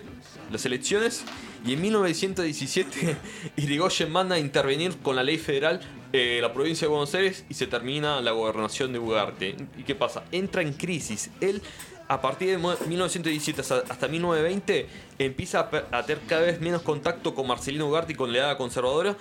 las 0.50 0.64
elecciones 0.64 1.24
y 1.66 1.74
en 1.74 1.80
1917 1.82 3.16
Irigoyen 3.56 4.10
manda 4.10 4.36
a 4.36 4.38
intervenir 4.38 4.96
con 4.98 5.16
la 5.16 5.22
ley 5.22 5.38
federal 5.38 5.80
eh, 6.12 6.38
la 6.40 6.52
provincia 6.52 6.86
de 6.86 6.90
Buenos 6.90 7.14
Aires 7.14 7.44
y 7.48 7.54
se 7.54 7.66
termina 7.66 8.20
la 8.20 8.30
gobernación 8.32 8.92
de 8.92 8.98
Ugarte. 8.98 9.56
¿Y 9.76 9.82
qué 9.82 9.94
pasa? 9.94 10.24
Entra 10.32 10.62
en 10.62 10.72
crisis. 10.72 11.30
Él 11.40 11.60
a 12.08 12.20
partir 12.20 12.50
de 12.50 12.58
mo- 12.58 12.76
1917 12.86 13.60
hasta, 13.60 13.78
hasta 13.88 14.08
1920 14.08 14.86
empieza 15.18 15.68
a 15.90 16.02
tener 16.06 16.22
cada 16.26 16.42
vez 16.42 16.60
menos 16.60 16.82
contacto 16.82 17.34
con 17.34 17.46
Marcelino 17.46 17.86
Ugarte 17.88 18.12
y 18.12 18.16
con 18.16 18.32
la 18.32 18.38
edad 18.38 18.56
conservadora 18.58 19.16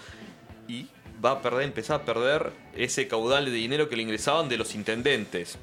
y 0.67 0.87
va 1.23 1.31
a 1.31 1.41
perder, 1.41 1.63
empezar 1.63 2.01
a 2.01 2.05
perder 2.05 2.51
ese 2.75 3.07
caudal 3.07 3.45
de 3.45 3.51
dinero 3.51 3.89
que 3.89 3.95
le 3.95 4.03
ingresaban 4.03 4.49
de 4.49 4.57
los 4.57 4.75
intendentes. 4.75 5.57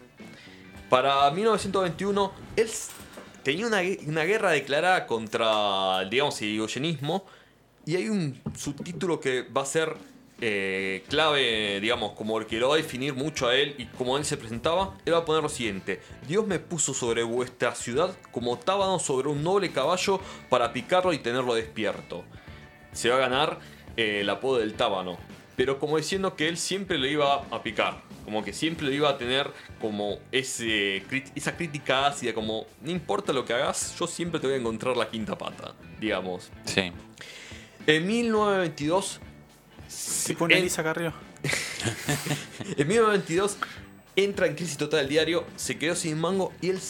Para 0.89 1.31
1921, 1.31 2.33
él 2.57 2.69
tenía 3.43 3.67
una, 3.67 3.81
una 4.07 4.25
guerra 4.25 4.51
declarada 4.51 5.07
contra, 5.07 6.05
digamos, 6.11 6.41
el 6.43 6.49
irigoyenismo. 6.49 7.25
Y 7.87 7.97
hay 7.97 8.09
un 8.09 8.41
subtítulo 8.57 9.21
que 9.21 9.43
va 9.43 9.63
a 9.63 9.67
ser 9.67 9.97
eh, 10.43 11.05
clave, 11.09 11.81
digamos, 11.81 12.13
como 12.13 12.39
el 12.39 12.47
que 12.47 12.59
lo 12.59 12.71
va 12.71 12.75
a 12.75 12.79
definir 12.79 13.15
mucho 13.15 13.49
a 13.49 13.55
él 13.55 13.75
y 13.79 13.87
como 13.87 14.17
él 14.17 14.25
se 14.25 14.37
presentaba. 14.37 14.97
Él 15.05 15.13
va 15.15 15.19
a 15.19 15.25
poner 15.25 15.43
lo 15.43 15.49
siguiente: 15.49 16.01
Dios 16.27 16.47
me 16.47 16.59
puso 16.59 16.95
sobre 16.95 17.23
vuestra 17.23 17.75
ciudad 17.75 18.17
como 18.31 18.59
tábano 18.59 18.99
sobre 18.99 19.29
un 19.29 19.43
noble 19.43 19.71
caballo 19.71 20.21
para 20.49 20.73
picarlo 20.73 21.13
y 21.13 21.19
tenerlo 21.19 21.55
despierto. 21.55 22.25
Se 22.93 23.11
va 23.11 23.17
a 23.17 23.21
ganar 23.21 23.59
eh, 23.97 24.21
el 24.21 24.31
apodo 24.31 24.59
del 24.59 24.75
tábano. 24.75 25.19
Pero 25.61 25.79
como 25.79 25.99
diciendo 25.99 26.37
que 26.37 26.49
él 26.49 26.57
siempre 26.57 26.97
lo 26.97 27.07
iba 27.07 27.35
a 27.51 27.63
picar. 27.63 28.01
Como 28.25 28.43
que 28.43 28.55
siempre 28.55 28.87
lo 28.87 28.95
iba 28.95 29.11
a 29.11 29.19
tener 29.19 29.53
como 29.79 30.19
ese, 30.33 31.03
esa 31.35 31.55
crítica 31.55 32.07
ácida. 32.07 32.33
Como, 32.33 32.65
no 32.81 32.91
importa 32.91 33.35
lo 33.35 33.45
que 33.45 33.53
hagas, 33.53 33.95
yo 33.99 34.07
siempre 34.07 34.41
te 34.41 34.47
voy 34.47 34.57
a 34.57 34.59
encontrar 34.59 34.97
la 34.97 35.11
quinta 35.11 35.37
pata. 35.37 35.75
Digamos. 36.01 36.51
Sí. 36.65 36.91
En 37.87 38.07
1922... 38.07 39.21
Se 39.87 40.33
pone 40.35 40.55
en- 40.55 40.61
Elisa 40.61 40.83
Carrió. 40.83 41.13
en 42.79 42.89
1922 42.89 43.59
entra 44.17 44.47
en 44.47 44.55
crisis 44.55 44.79
total 44.79 45.01
el 45.01 45.09
diario, 45.11 45.45
se 45.57 45.77
quedó 45.77 45.95
sin 45.95 46.19
mango 46.19 46.55
y 46.63 46.71
él 46.71 46.81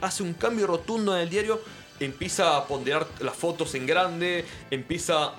hace 0.00 0.24
un 0.24 0.34
cambio 0.34 0.66
rotundo 0.66 1.14
en 1.14 1.22
el 1.22 1.30
diario, 1.30 1.62
empieza 2.00 2.56
a 2.56 2.66
ponderar 2.66 3.06
las 3.20 3.36
fotos 3.36 3.76
en 3.76 3.86
grande, 3.86 4.44
empieza 4.72 5.34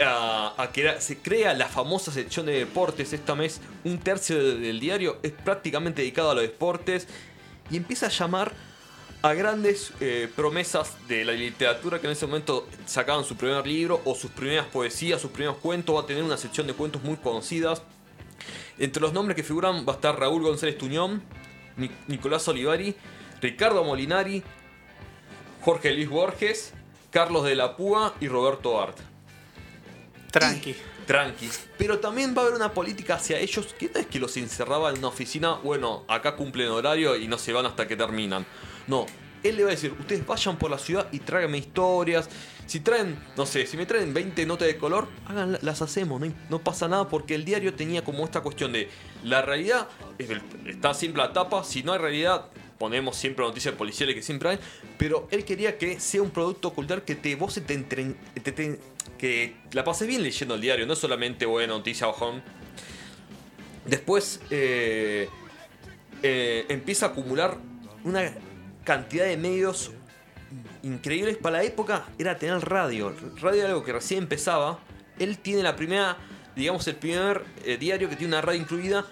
a, 0.00 0.70
crear, 0.72 1.00
se 1.00 1.18
crea 1.18 1.54
la 1.54 1.68
famosa 1.68 2.10
sección 2.12 2.46
de 2.46 2.52
deportes 2.58 3.12
esta 3.12 3.34
mes, 3.34 3.60
un 3.84 3.98
tercio 3.98 4.42
de- 4.42 4.56
del 4.58 4.80
diario 4.80 5.18
es 5.22 5.32
prácticamente 5.32 6.02
dedicado 6.02 6.30
a 6.30 6.34
los 6.34 6.42
deportes 6.42 7.06
y 7.70 7.76
empieza 7.76 8.06
a 8.06 8.08
llamar 8.10 8.52
a 9.22 9.34
grandes 9.34 9.92
eh, 10.00 10.28
promesas 10.34 10.96
de 11.06 11.24
la 11.24 11.32
literatura 11.32 12.00
que 12.00 12.06
en 12.08 12.14
ese 12.14 12.26
momento 12.26 12.66
sacaban 12.86 13.24
su 13.24 13.36
primer 13.36 13.66
libro 13.66 14.00
o 14.04 14.14
sus 14.16 14.30
primeras 14.32 14.66
poesías, 14.66 15.20
sus 15.20 15.30
primeros 15.30 15.58
cuentos, 15.58 15.94
va 15.94 16.00
a 16.00 16.06
tener 16.06 16.24
una 16.24 16.36
sección 16.36 16.66
de 16.66 16.72
cuentos 16.74 17.02
muy 17.04 17.16
conocidas. 17.16 17.82
Entre 18.78 19.00
los 19.00 19.12
nombres 19.12 19.36
que 19.36 19.44
figuran 19.44 19.84
va 19.86 19.92
a 19.92 19.96
estar 19.96 20.18
Raúl 20.18 20.42
González 20.42 20.76
Tuñón, 20.76 21.22
Ni- 21.76 21.90
Nicolás 22.08 22.48
Olivari, 22.48 22.96
Ricardo 23.40 23.84
Molinari, 23.84 24.42
Jorge 25.60 25.92
Luis 25.92 26.08
Borges, 26.08 26.72
Carlos 27.10 27.44
de 27.44 27.54
la 27.54 27.76
Púa 27.76 28.14
y 28.20 28.26
Roberto 28.26 28.80
Art. 28.82 28.98
Tranqui. 30.32 30.74
Tranqui. 31.06 31.48
Pero 31.78 31.98
también 31.98 32.34
va 32.36 32.42
a 32.42 32.44
haber 32.46 32.56
una 32.56 32.72
política 32.72 33.14
hacia 33.16 33.38
ellos 33.38 33.74
que 33.78 33.90
no 33.92 34.00
es 34.00 34.06
que 34.06 34.18
los 34.18 34.36
encerraba 34.36 34.90
en 34.90 34.98
una 34.98 35.08
oficina, 35.08 35.54
bueno, 35.62 36.04
acá 36.08 36.36
cumplen 36.36 36.68
horario 36.68 37.16
y 37.16 37.28
no 37.28 37.38
se 37.38 37.52
van 37.52 37.66
hasta 37.66 37.86
que 37.86 37.96
terminan. 37.96 38.46
No, 38.86 39.06
él 39.42 39.56
le 39.56 39.64
va 39.64 39.70
a 39.70 39.74
decir, 39.74 39.92
ustedes 39.98 40.24
vayan 40.26 40.56
por 40.56 40.70
la 40.70 40.78
ciudad 40.78 41.08
y 41.12 41.18
tráiganme 41.18 41.58
historias. 41.58 42.28
Si 42.66 42.78
traen, 42.80 43.18
no 43.36 43.44
sé, 43.44 43.66
si 43.66 43.76
me 43.76 43.84
traen 43.86 44.14
20 44.14 44.46
notas 44.46 44.68
de 44.68 44.76
color, 44.78 45.08
háganla- 45.28 45.58
las 45.62 45.82
hacemos, 45.82 46.20
no, 46.20 46.32
no 46.48 46.58
pasa 46.60 46.86
nada 46.88 47.08
porque 47.08 47.34
el 47.34 47.44
diario 47.44 47.74
tenía 47.74 48.02
como 48.04 48.24
esta 48.24 48.40
cuestión 48.40 48.72
de 48.72 48.88
la 49.24 49.42
realidad, 49.42 49.88
está 50.66 50.94
siempre 50.94 51.22
la 51.22 51.32
tapa, 51.32 51.64
si 51.64 51.82
no 51.82 51.92
hay 51.92 51.98
realidad, 51.98 52.46
ponemos 52.78 53.16
siempre 53.16 53.44
noticias 53.44 53.74
policiales 53.74 54.14
que 54.14 54.22
siempre 54.22 54.50
hay, 54.50 54.58
pero 54.96 55.28
él 55.30 55.44
quería 55.44 55.76
que 55.76 56.00
sea 56.00 56.22
un 56.22 56.30
producto 56.30 56.72
cultural 56.72 57.02
que 57.04 57.14
te 57.16 57.34
vos 57.34 57.54
te, 57.54 57.60
entren- 57.78 58.16
te- 58.42 58.52
te- 58.52 58.80
que 59.18 59.56
la 59.72 59.84
pases 59.84 60.08
bien 60.08 60.22
leyendo 60.22 60.54
el 60.54 60.60
diario, 60.60 60.86
no 60.86 60.96
solamente 60.96 61.46
buena 61.46 61.74
noticia 61.74 62.06
bajón. 62.06 62.42
Después 63.84 64.40
eh, 64.50 65.28
eh, 66.22 66.66
empieza 66.68 67.06
a 67.06 67.08
acumular 67.10 67.56
una 68.04 68.32
cantidad 68.84 69.24
de 69.24 69.36
medios 69.36 69.92
increíbles. 70.82 71.36
Para 71.36 71.58
la 71.58 71.64
época 71.64 72.06
era 72.18 72.36
tener 72.38 72.60
radio. 72.60 73.14
Radio 73.40 73.60
era 73.60 73.68
algo 73.70 73.84
que 73.84 73.92
recién 73.92 74.24
empezaba. 74.24 74.78
Él 75.18 75.38
tiene 75.38 75.62
la 75.62 75.76
primera, 75.76 76.16
digamos, 76.54 76.86
el 76.88 76.96
primer 76.96 77.44
eh, 77.64 77.76
diario 77.76 78.08
que 78.08 78.16
tiene 78.16 78.34
una 78.34 78.42
radio 78.42 78.60
incluida. 78.60 79.06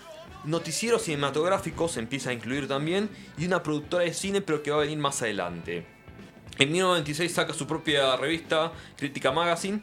Noticieros 0.44 1.02
cinematográficos 1.02 1.96
empieza 1.96 2.30
a 2.30 2.32
incluir 2.32 2.66
también. 2.66 3.10
Y 3.38 3.46
una 3.46 3.62
productora 3.62 4.04
de 4.04 4.14
cine, 4.14 4.40
pero 4.40 4.62
que 4.62 4.70
va 4.70 4.78
a 4.78 4.80
venir 4.80 4.98
más 4.98 5.20
adelante. 5.22 5.84
En 6.60 6.70
1996 6.72 7.32
saca 7.32 7.54
su 7.54 7.66
propia 7.66 8.18
revista, 8.18 8.70
Crítica 8.94 9.32
Magazine. 9.32 9.80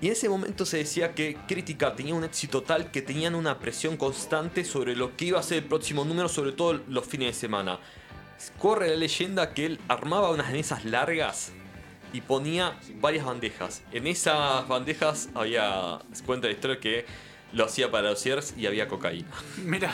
Y 0.00 0.06
en 0.06 0.12
ese 0.12 0.26
momento 0.26 0.64
se 0.64 0.78
decía 0.78 1.14
que 1.14 1.36
Crítica 1.46 1.94
tenía 1.94 2.14
un 2.14 2.24
éxito 2.24 2.62
tal 2.62 2.90
que 2.90 3.02
tenían 3.02 3.34
una 3.34 3.58
presión 3.58 3.98
constante 3.98 4.64
sobre 4.64 4.96
lo 4.96 5.18
que 5.18 5.26
iba 5.26 5.38
a 5.38 5.42
ser 5.42 5.58
el 5.58 5.64
próximo 5.64 6.06
número, 6.06 6.30
sobre 6.30 6.52
todo 6.52 6.80
los 6.88 7.04
fines 7.04 7.28
de 7.28 7.34
semana. 7.34 7.78
Corre 8.58 8.88
la 8.88 8.96
leyenda 8.96 9.52
que 9.52 9.66
él 9.66 9.80
armaba 9.86 10.30
unas 10.30 10.50
mesas 10.50 10.86
largas 10.86 11.52
y 12.14 12.22
ponía 12.22 12.78
varias 12.94 13.26
bandejas. 13.26 13.82
En 13.92 14.06
esas 14.06 14.66
bandejas 14.66 15.28
había, 15.34 15.98
se 16.10 16.24
cuenta 16.24 16.46
la 16.46 16.54
historia 16.54 16.80
que 16.80 17.04
lo 17.52 17.64
hacía 17.64 17.90
para 17.90 18.10
los 18.10 18.20
cierres 18.20 18.54
y 18.56 18.66
había 18.66 18.86
cocaína. 18.88 19.28
Mira, 19.64 19.92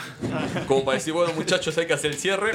Como 0.68 0.84
para 0.84 0.98
decir, 0.98 1.12
bueno 1.12 1.32
muchachos, 1.34 1.76
hay 1.78 1.86
que 1.86 1.94
hacer 1.94 2.10
el 2.12 2.16
cierre. 2.18 2.52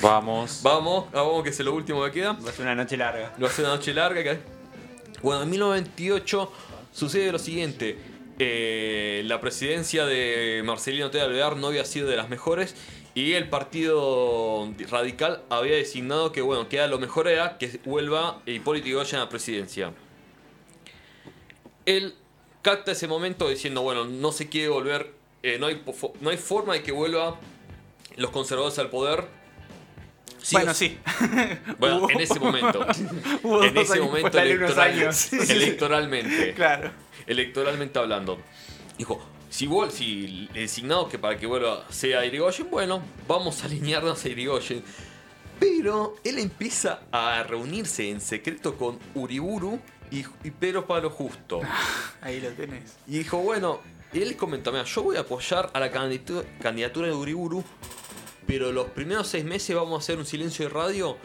Vamos. 0.00 0.60
Vamos, 0.62 1.10
vamos 1.12 1.42
que 1.44 1.50
es 1.50 1.60
lo 1.60 1.72
último 1.74 2.04
que 2.04 2.10
queda. 2.12 2.32
Va 2.32 2.50
a 2.50 2.52
ser 2.52 2.62
una 2.66 2.74
noche 2.74 2.96
larga. 2.96 3.32
Lo 3.38 3.46
hace 3.46 3.62
una 3.62 3.70
noche 3.76 3.94
larga. 3.94 4.22
que- 4.22 4.38
Bueno, 5.22 5.42
en 5.42 5.50
1928 5.50 6.52
sucede 6.92 7.30
lo 7.32 7.38
siguiente. 7.38 7.96
Eh, 8.38 9.22
la 9.26 9.40
presidencia 9.40 10.06
de 10.06 10.62
Marcelino 10.64 11.10
T. 11.10 11.20
Alvear 11.20 11.56
no 11.56 11.66
había 11.68 11.84
sido 11.84 12.08
de 12.08 12.16
las 12.16 12.28
mejores 12.30 12.74
y 13.14 13.32
el 13.34 13.48
partido 13.50 14.72
radical 14.90 15.42
había 15.50 15.76
designado 15.76 16.32
que 16.32 16.40
bueno, 16.40 16.68
que 16.68 16.84
lo 16.88 16.98
mejor 16.98 17.28
era 17.28 17.58
que 17.58 17.80
vuelva 17.84 18.40
Hipólito 18.46 18.86
Yrigoyen 18.86 19.16
a 19.20 19.24
la 19.24 19.28
presidencia. 19.28 19.92
Él 21.86 22.14
capta 22.62 22.92
ese 22.92 23.06
momento 23.08 23.48
diciendo, 23.48 23.82
bueno, 23.82 24.04
no 24.04 24.32
se 24.32 24.48
quiere 24.48 24.68
volver, 24.68 25.12
eh, 25.42 25.58
no, 25.58 25.66
hay, 25.66 25.82
no 26.20 26.30
hay 26.30 26.36
forma 26.36 26.74
de 26.74 26.82
que 26.82 26.92
vuelva 26.92 27.38
los 28.16 28.30
conservadores 28.30 28.78
al 28.78 28.90
poder. 28.90 29.24
Sí 30.42 30.56
bueno, 30.56 30.72
sí. 30.74 30.98
Bueno, 31.78 32.08
en 32.10 32.20
ese 32.20 32.38
momento. 32.40 32.86
Hubo 33.42 33.62
en 33.64 33.76
ese 33.76 33.94
años- 33.94 34.06
momento 34.06 34.38
electoral- 34.38 34.78
años. 34.92 35.32
electoralmente. 35.32 36.54
Claro. 36.54 36.90
Electoralmente 37.26 37.98
hablando. 37.98 38.38
Dijo, 38.96 39.20
si, 39.50 39.66
vuel- 39.66 39.90
si 39.90 40.24
el 40.24 40.48
designado 40.54 41.08
que 41.08 41.18
para 41.18 41.36
que 41.38 41.46
vuelva 41.46 41.84
sea 41.90 42.24
Irigoyen, 42.24 42.70
bueno, 42.70 43.02
vamos 43.28 43.62
a 43.62 43.66
alinearnos 43.66 44.24
a 44.24 44.28
Irigoyen. 44.28 44.82
Pero 45.58 46.16
él 46.24 46.38
empieza 46.38 47.00
a 47.12 47.42
reunirse 47.42 48.08
en 48.08 48.20
secreto 48.22 48.76
con 48.78 48.98
Uriburu 49.14 49.78
y, 50.10 50.24
y 50.44 50.50
Pedro 50.50 50.86
Pablo 50.86 51.10
Justo. 51.10 51.60
Ahí 52.20 52.40
lo 52.40 52.50
tenés. 52.50 52.96
Y 53.06 53.18
dijo, 53.18 53.38
bueno, 53.38 53.80
él 54.12 54.36
comentó, 54.36 54.72
mira, 54.72 54.84
yo 54.84 55.02
voy 55.02 55.16
a 55.16 55.20
apoyar 55.20 55.70
a 55.72 55.80
la 55.80 55.92
candidatu- 55.92 56.44
candidatura 56.60 57.06
de 57.08 57.14
Uriburu, 57.14 57.62
pero 58.46 58.72
los 58.72 58.88
primeros 58.88 59.28
seis 59.28 59.44
meses 59.44 59.74
vamos 59.76 59.94
a 59.94 59.98
hacer 60.02 60.18
un 60.18 60.26
silencio 60.26 60.66
de 60.68 60.74
radio 60.74 61.16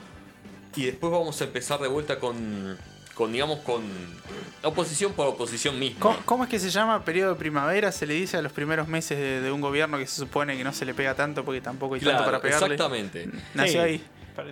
y 0.76 0.86
después 0.86 1.12
vamos 1.12 1.40
a 1.42 1.46
empezar 1.46 1.80
de 1.80 1.88
vuelta 1.88 2.20
con, 2.20 2.78
con 3.16 3.32
digamos, 3.32 3.60
con 3.62 3.82
oposición 4.64 5.14
por 5.14 5.28
oposición 5.28 5.80
misma. 5.80 6.00
¿Cómo, 6.02 6.18
cómo 6.26 6.44
es 6.44 6.50
que 6.50 6.60
se 6.60 6.70
llama 6.70 7.04
periodo 7.04 7.34
de 7.34 7.40
primavera? 7.40 7.92
Se 7.92 8.06
le 8.06 8.14
dice 8.14 8.38
a 8.38 8.42
los 8.42 8.52
primeros 8.52 8.88
meses 8.88 9.18
de, 9.18 9.42
de 9.42 9.52
un 9.52 9.62
gobierno 9.62 9.98
que 9.98 10.06
se 10.06 10.18
supone 10.18 10.56
que 10.58 10.64
no 10.64 10.74
se 10.74 10.86
le 10.86 10.94
pega 10.94 11.16
tanto 11.16 11.44
porque 11.44 11.62
tampoco 11.62 11.96
hay 11.96 12.02
Claro, 12.02 12.18
tanto 12.20 12.32
para 12.32 12.42
pegarle. 12.42 12.76
exactamente. 12.76 13.30
Nació 13.56 13.72
Sí. 13.74 13.78
ahí. 13.88 14.06
Para- 14.36 14.52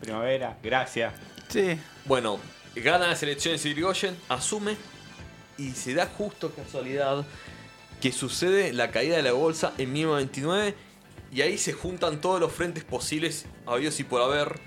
Primavera, 0.00 0.56
gracias. 0.62 1.12
Sí. 1.48 1.78
Bueno, 2.04 2.38
gana 2.74 3.08
las 3.08 3.22
elecciones 3.22 3.64
Irigoyen, 3.64 4.16
asume 4.28 4.76
y 5.58 5.70
se 5.72 5.94
da 5.94 6.06
justo 6.06 6.50
casualidad 6.50 7.24
que 8.00 8.12
sucede 8.12 8.72
la 8.72 8.90
caída 8.90 9.16
de 9.16 9.22
la 9.22 9.32
bolsa 9.32 9.72
en 9.78 9.92
1929 9.92 10.74
y 11.32 11.42
ahí 11.42 11.58
se 11.58 11.72
juntan 11.72 12.20
todos 12.20 12.40
los 12.40 12.52
frentes 12.52 12.84
posibles 12.84 13.46
habidos 13.66 13.98
y 14.00 14.04
por 14.04 14.22
haber 14.22 14.58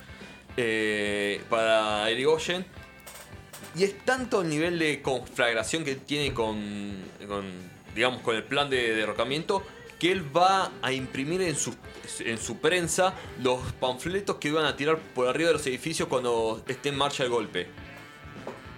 eh, 0.55 1.41
para 1.49 2.09
Irigoyen 2.11 2.65
y 3.75 3.83
es 3.83 3.97
tanto 4.05 4.41
el 4.41 4.49
nivel 4.49 4.79
de 4.79 5.01
conflagración 5.01 5.83
que 5.83 5.95
tiene 5.95 6.33
con, 6.33 6.95
digamos 7.93 8.21
con 8.21 8.35
el 8.35 8.43
plan 8.43 8.69
de 8.69 8.95
derrocamiento 8.95 9.63
que 9.99 10.11
él 10.11 10.35
va 10.35 10.71
a 10.81 10.91
imprimir 10.91 11.41
en 11.41 11.55
su, 11.55 11.75
en 12.19 12.37
su 12.37 12.59
prensa 12.59 13.13
los 13.41 13.73
panfletos 13.73 14.37
que 14.37 14.47
iban 14.49 14.65
a 14.65 14.75
tirar 14.75 14.99
por 14.99 15.27
arriba 15.27 15.49
de 15.49 15.53
los 15.53 15.67
edificios 15.67 16.07
cuando 16.07 16.63
esté 16.67 16.89
en 16.89 16.97
marcha 16.97 17.23
el 17.23 17.29
golpe. 17.29 17.67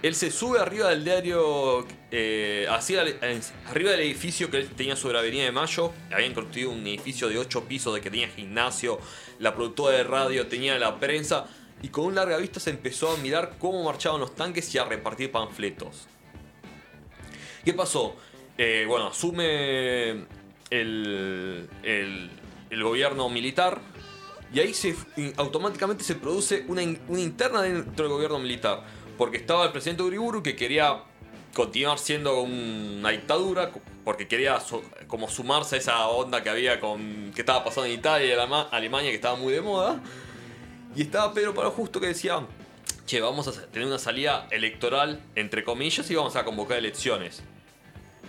Él 0.02 0.14
se 0.14 0.30
sube 0.30 0.58
arriba 0.58 0.88
del 0.88 1.04
diario, 1.04 1.86
eh, 2.10 2.66
hacia 2.70 3.02
en- 3.02 3.42
arriba 3.68 3.90
del 3.90 4.00
edificio 4.00 4.50
que 4.50 4.56
él 4.58 4.68
tenía 4.70 4.96
sobre 4.96 5.18
Avenida 5.18 5.44
de 5.44 5.52
Mayo. 5.52 5.92
Habían 6.10 6.32
construido 6.32 6.70
un 6.70 6.86
edificio 6.86 7.28
de 7.28 7.38
8 7.38 7.64
pisos 7.64 7.94
de 7.94 8.00
que 8.00 8.10
tenía 8.10 8.28
gimnasio, 8.28 8.98
la 9.38 9.54
productora 9.54 9.98
de 9.98 10.04
radio 10.04 10.46
tenía 10.46 10.78
la 10.78 10.98
prensa. 10.98 11.46
Y 11.82 11.88
con 11.88 12.04
un 12.06 12.14
larga 12.14 12.36
vista 12.38 12.60
se 12.60 12.70
empezó 12.70 13.10
a 13.10 13.16
mirar 13.18 13.56
cómo 13.58 13.82
marchaban 13.84 14.20
los 14.20 14.34
tanques 14.34 14.74
y 14.74 14.78
a 14.78 14.84
repartir 14.84 15.30
panfletos. 15.30 16.06
¿Qué 17.64 17.72
pasó? 17.74 18.16
Eh, 18.56 18.84
bueno, 18.88 19.08
asume 19.08 20.10
el, 20.70 21.68
el- 21.82 22.30
el 22.70 22.82
gobierno 22.84 23.28
militar 23.28 23.80
y 24.52 24.60
ahí 24.60 24.72
se, 24.74 24.94
automáticamente 25.36 26.04
se 26.04 26.14
produce 26.14 26.64
una, 26.68 26.82
una 27.08 27.20
interna 27.20 27.62
dentro 27.62 28.04
del 28.04 28.12
gobierno 28.14 28.38
militar. 28.38 28.82
Porque 29.20 29.36
estaba 29.36 29.66
el 29.66 29.70
presidente 29.72 30.02
Uriburu 30.02 30.42
que 30.42 30.56
quería 30.56 31.02
continuar 31.52 31.98
siendo 31.98 32.40
una 32.40 33.10
dictadura 33.10 33.70
porque 34.02 34.26
quería 34.26 34.58
como 35.08 35.28
sumarse 35.28 35.76
a 35.76 35.78
esa 35.78 36.08
onda 36.08 36.42
que 36.42 36.48
había 36.48 36.80
con 36.80 37.30
que 37.34 37.42
estaba 37.42 37.62
pasando 37.62 37.84
en 37.84 37.92
Italia 37.98 38.26
y 38.26 38.32
Alema- 38.32 38.68
Alemania 38.70 39.10
que 39.10 39.16
estaba 39.16 39.36
muy 39.36 39.52
de 39.52 39.60
moda. 39.60 40.00
Y 40.96 41.02
estaba 41.02 41.34
Pedro 41.34 41.52
Pablo 41.52 41.70
Justo 41.70 42.00
que 42.00 42.06
decía, 42.06 42.46
che, 43.04 43.20
vamos 43.20 43.46
a 43.46 43.52
tener 43.66 43.86
una 43.88 43.98
salida 43.98 44.48
electoral, 44.50 45.20
entre 45.34 45.64
comillas, 45.64 46.10
y 46.10 46.14
vamos 46.14 46.34
a 46.36 46.44
convocar 46.46 46.78
elecciones. 46.78 47.42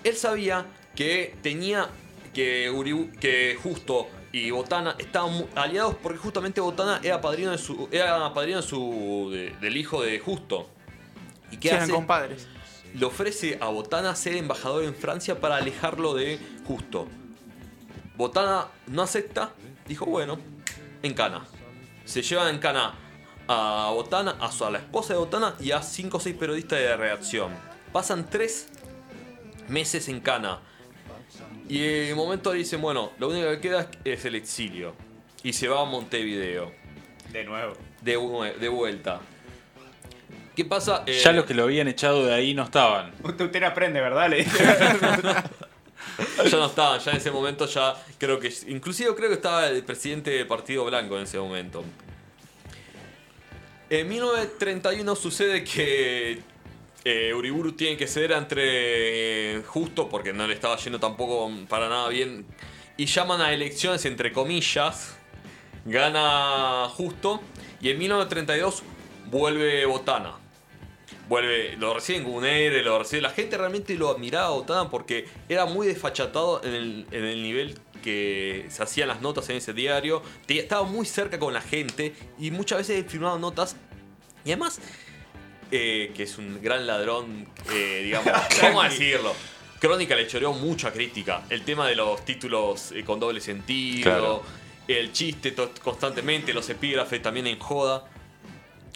Él 0.03 0.17
sabía 0.17 0.65
que 0.93 1.37
tenía 1.41 1.87
que, 2.33 3.09
que 3.21 3.57
Justo 3.63 4.09
y 4.33 4.51
Botana 4.51 4.97
estaban 4.99 5.45
aliados 5.55 5.95
porque 6.03 6.17
justamente 6.19 6.59
Botana 6.59 6.99
era 7.01 7.21
padrino 7.21 7.51
de 7.51 7.57
su, 7.57 7.87
era 7.93 8.33
padrino 8.33 8.61
del 8.61 9.77
hijo 9.77 10.03
de 10.03 10.19
Justo. 10.19 10.67
¿Y 11.51 11.55
Sí, 11.55 11.59
qué 11.59 11.69
eran 11.69 11.89
compadres. 11.89 12.47
le 12.93 13.05
ofrece 13.05 13.57
a 13.61 13.67
Botana 13.67 14.15
ser 14.15 14.35
embajador 14.37 14.83
en 14.83 14.95
Francia 14.95 15.39
para 15.39 15.57
alejarlo 15.57 16.13
de 16.13 16.39
Justo. 16.65 17.07
Botana 18.17 18.67
no 18.87 19.01
acepta, 19.01 19.51
dijo 19.87 20.05
bueno, 20.05 20.39
en 21.03 21.13
Cana. 21.13 21.45
Se 22.05 22.21
lleva 22.21 22.49
en 22.49 22.59
Cana 22.59 22.93
a 23.47 23.91
Botana, 23.93 24.35
a, 24.39 24.51
su, 24.51 24.65
a 24.65 24.71
la 24.71 24.77
esposa 24.79 25.13
de 25.13 25.19
Botana 25.19 25.55
y 25.59 25.71
a 25.71 25.81
5 25.81 26.17
o 26.17 26.19
6 26.19 26.35
periodistas 26.37 26.79
de 26.79 26.95
redacción. 26.95 27.51
Pasan 27.91 28.29
3 28.29 28.67
meses 29.69 30.07
en 30.09 30.19
Cana. 30.19 30.59
Y 31.67 31.83
en 31.83 32.07
el 32.09 32.15
momento 32.15 32.51
le 32.51 32.59
dicen, 32.59 32.81
bueno, 32.81 33.11
lo 33.17 33.29
único 33.29 33.49
que 33.49 33.59
queda 33.61 33.89
es 34.03 34.25
el 34.25 34.35
exilio. 34.35 34.93
Y 35.43 35.53
se 35.53 35.67
va 35.67 35.81
a 35.81 35.85
Montevideo. 35.85 36.71
De 37.31 37.43
nuevo. 37.45 37.73
De 38.01 38.69
vuelta. 38.69 39.21
¿Qué 40.55 40.65
pasa? 40.65 41.03
Eh, 41.05 41.19
Ya 41.23 41.31
los 41.31 41.45
que 41.45 41.53
lo 41.53 41.63
habían 41.63 41.87
echado 41.87 42.25
de 42.25 42.33
ahí 42.33 42.53
no 42.53 42.63
estaban. 42.63 43.11
Usted, 43.23 43.45
usted 43.45 43.61
no 43.61 43.67
aprende, 43.67 44.01
¿verdad? 44.01 44.29
Le 44.29 44.43
ya 44.43 46.57
no 46.57 46.65
estaban, 46.65 46.99
ya 46.99 47.11
en 47.11 47.17
ese 47.17 47.31
momento 47.31 47.65
ya 47.65 47.95
creo 48.17 48.39
que. 48.39 48.53
Inclusive 48.67 49.15
creo 49.15 49.29
que 49.29 49.35
estaba 49.35 49.67
el 49.67 49.83
presidente 49.83 50.31
del 50.31 50.47
Partido 50.47 50.85
Blanco 50.85 51.17
en 51.17 51.23
ese 51.23 51.37
momento. 51.37 51.83
En 53.89 54.07
1931 54.07 55.15
sucede 55.15 55.63
que 55.63 56.41
eh, 57.03 57.33
Uriburu 57.33 57.73
tiene 57.73 57.97
que 57.97 58.07
ceder 58.07 58.31
entre 58.33 59.57
eh, 59.57 59.63
Justo, 59.65 60.07
porque 60.07 60.33
no 60.33 60.47
le 60.47 60.53
estaba 60.53 60.77
yendo 60.77 60.99
tampoco 60.99 61.51
para 61.67 61.89
nada 61.89 62.07
bien, 62.09 62.45
y 62.97 63.05
llaman 63.05 63.41
a 63.41 63.53
elecciones 63.53 64.05
entre 64.05 64.31
comillas. 64.31 65.17
Gana 65.83 66.87
Justo, 66.89 67.41
y 67.81 67.89
en 67.89 67.97
1932 67.97 68.83
vuelve 69.31 69.83
Botana. 69.85 70.35
Vuelve, 71.31 71.77
lo 71.77 71.93
reciben 71.93 72.25
un 72.25 72.43
lo 72.83 72.99
recibe. 72.99 73.21
La 73.21 73.29
gente 73.29 73.57
realmente 73.57 73.95
lo 73.95 74.09
admiraba 74.09 74.47
a 74.47 74.89
porque 74.89 75.29
era 75.47 75.65
muy 75.65 75.87
desfachatado 75.87 76.61
en 76.61 76.73
el, 76.73 77.07
en 77.09 77.23
el 77.23 77.41
nivel 77.41 77.79
que 78.03 78.65
se 78.67 78.83
hacían 78.83 79.07
las 79.07 79.21
notas 79.21 79.49
en 79.49 79.55
ese 79.55 79.71
diario. 79.71 80.21
Estaba 80.45 80.83
muy 80.83 81.05
cerca 81.05 81.39
con 81.39 81.53
la 81.53 81.61
gente 81.61 82.13
y 82.37 82.51
muchas 82.51 82.79
veces 82.79 83.05
firmaba 83.09 83.39
notas. 83.39 83.77
Y 84.43 84.49
además, 84.49 84.81
eh, 85.71 86.11
que 86.13 86.23
es 86.23 86.37
un 86.37 86.61
gran 86.61 86.85
ladrón, 86.85 87.47
eh, 87.71 88.01
digamos, 88.03 88.27
a 88.83 88.89
decirlo. 88.89 89.33
Crónica 89.79 90.17
le 90.17 90.27
choreó 90.27 90.51
mucha 90.51 90.91
crítica. 90.91 91.45
El 91.49 91.63
tema 91.63 91.87
de 91.87 91.95
los 91.95 92.25
títulos 92.25 92.91
eh, 92.91 93.05
con 93.05 93.21
doble 93.21 93.39
sentido, 93.39 94.03
Claro. 94.03 94.43
el 94.85 95.13
chiste 95.13 95.55
constantemente, 95.81 96.53
los 96.53 96.69
epígrafes 96.69 97.21
también 97.21 97.47
en 97.47 97.57
joda. 97.57 98.10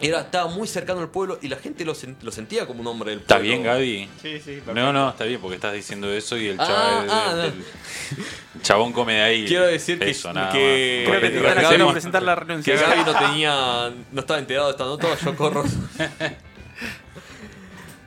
Era, 0.02 0.22
estaba 0.22 0.50
muy 0.50 0.68
cercano 0.68 1.00
al 1.00 1.10
pueblo 1.10 1.40
y 1.42 1.48
la 1.48 1.56
gente 1.56 1.86
lo, 1.86 1.94
sen- 1.96 2.18
lo 2.22 2.30
sentía 2.32 2.68
como 2.68 2.82
un 2.82 2.88
hombre 2.88 3.12
del 3.12 3.20
¿Está 3.22 3.36
pueblo. 3.36 3.50
bien, 3.50 3.64
Gaby? 3.64 4.10
Sí, 4.22 4.42
sí. 4.44 4.62
No, 4.74 4.92
no, 4.92 5.10
está 5.10 5.24
bien, 5.24 5.40
porque 5.40 5.56
estás 5.56 5.74
diciendo 5.74 6.12
eso 6.12 6.36
y 6.38 6.48
el, 6.50 6.60
Ah, 6.60 6.66
chaval, 6.68 7.08
ah, 7.10 7.46
el- 7.46 8.62
chabón 8.62 8.92
come 8.92 9.14
de 9.14 9.22
ahí. 9.22 9.46
Quiero 9.46 9.66
decir 9.68 9.98
que- 9.98 10.10
eso, 10.10 10.34
que-. 10.52 11.06
Creo 11.08 11.22
que 11.22 11.40
Gaby- 11.40 11.92
presentar 11.94 12.24
la 12.24 12.36
Que 12.36 12.42
renuncia. 12.42 12.76
Gaby 12.76 13.04
no 13.06 13.18
tenía. 13.20 13.94
no 14.12 14.20
estaba 14.20 14.40
enterado 14.40 14.66
de 14.68 14.72
esta 14.72 14.84
nota, 14.84 15.08
yo 15.24 15.36
corro. 15.38 15.64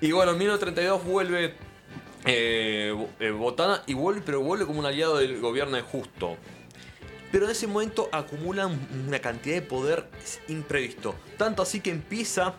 y 0.00 0.12
bueno, 0.12 0.32
en 0.32 0.38
1932 0.38 1.04
vuelve 1.04 1.54
eh, 2.26 2.94
eh, 3.20 3.30
Botana 3.30 3.82
y 3.86 3.94
vuelve, 3.94 4.22
pero 4.24 4.40
vuelve 4.42 4.66
como 4.66 4.80
un 4.80 4.86
aliado 4.86 5.18
del 5.18 5.40
gobierno 5.40 5.76
de 5.76 5.82
Justo. 5.82 6.36
Pero 7.30 7.44
en 7.44 7.50
ese 7.50 7.66
momento 7.66 8.08
acumulan 8.12 8.78
una 9.06 9.18
cantidad 9.18 9.56
de 9.56 9.62
poder 9.62 10.08
imprevisto. 10.48 11.14
Tanto 11.36 11.62
así 11.62 11.80
que 11.80 11.90
empieza 11.90 12.54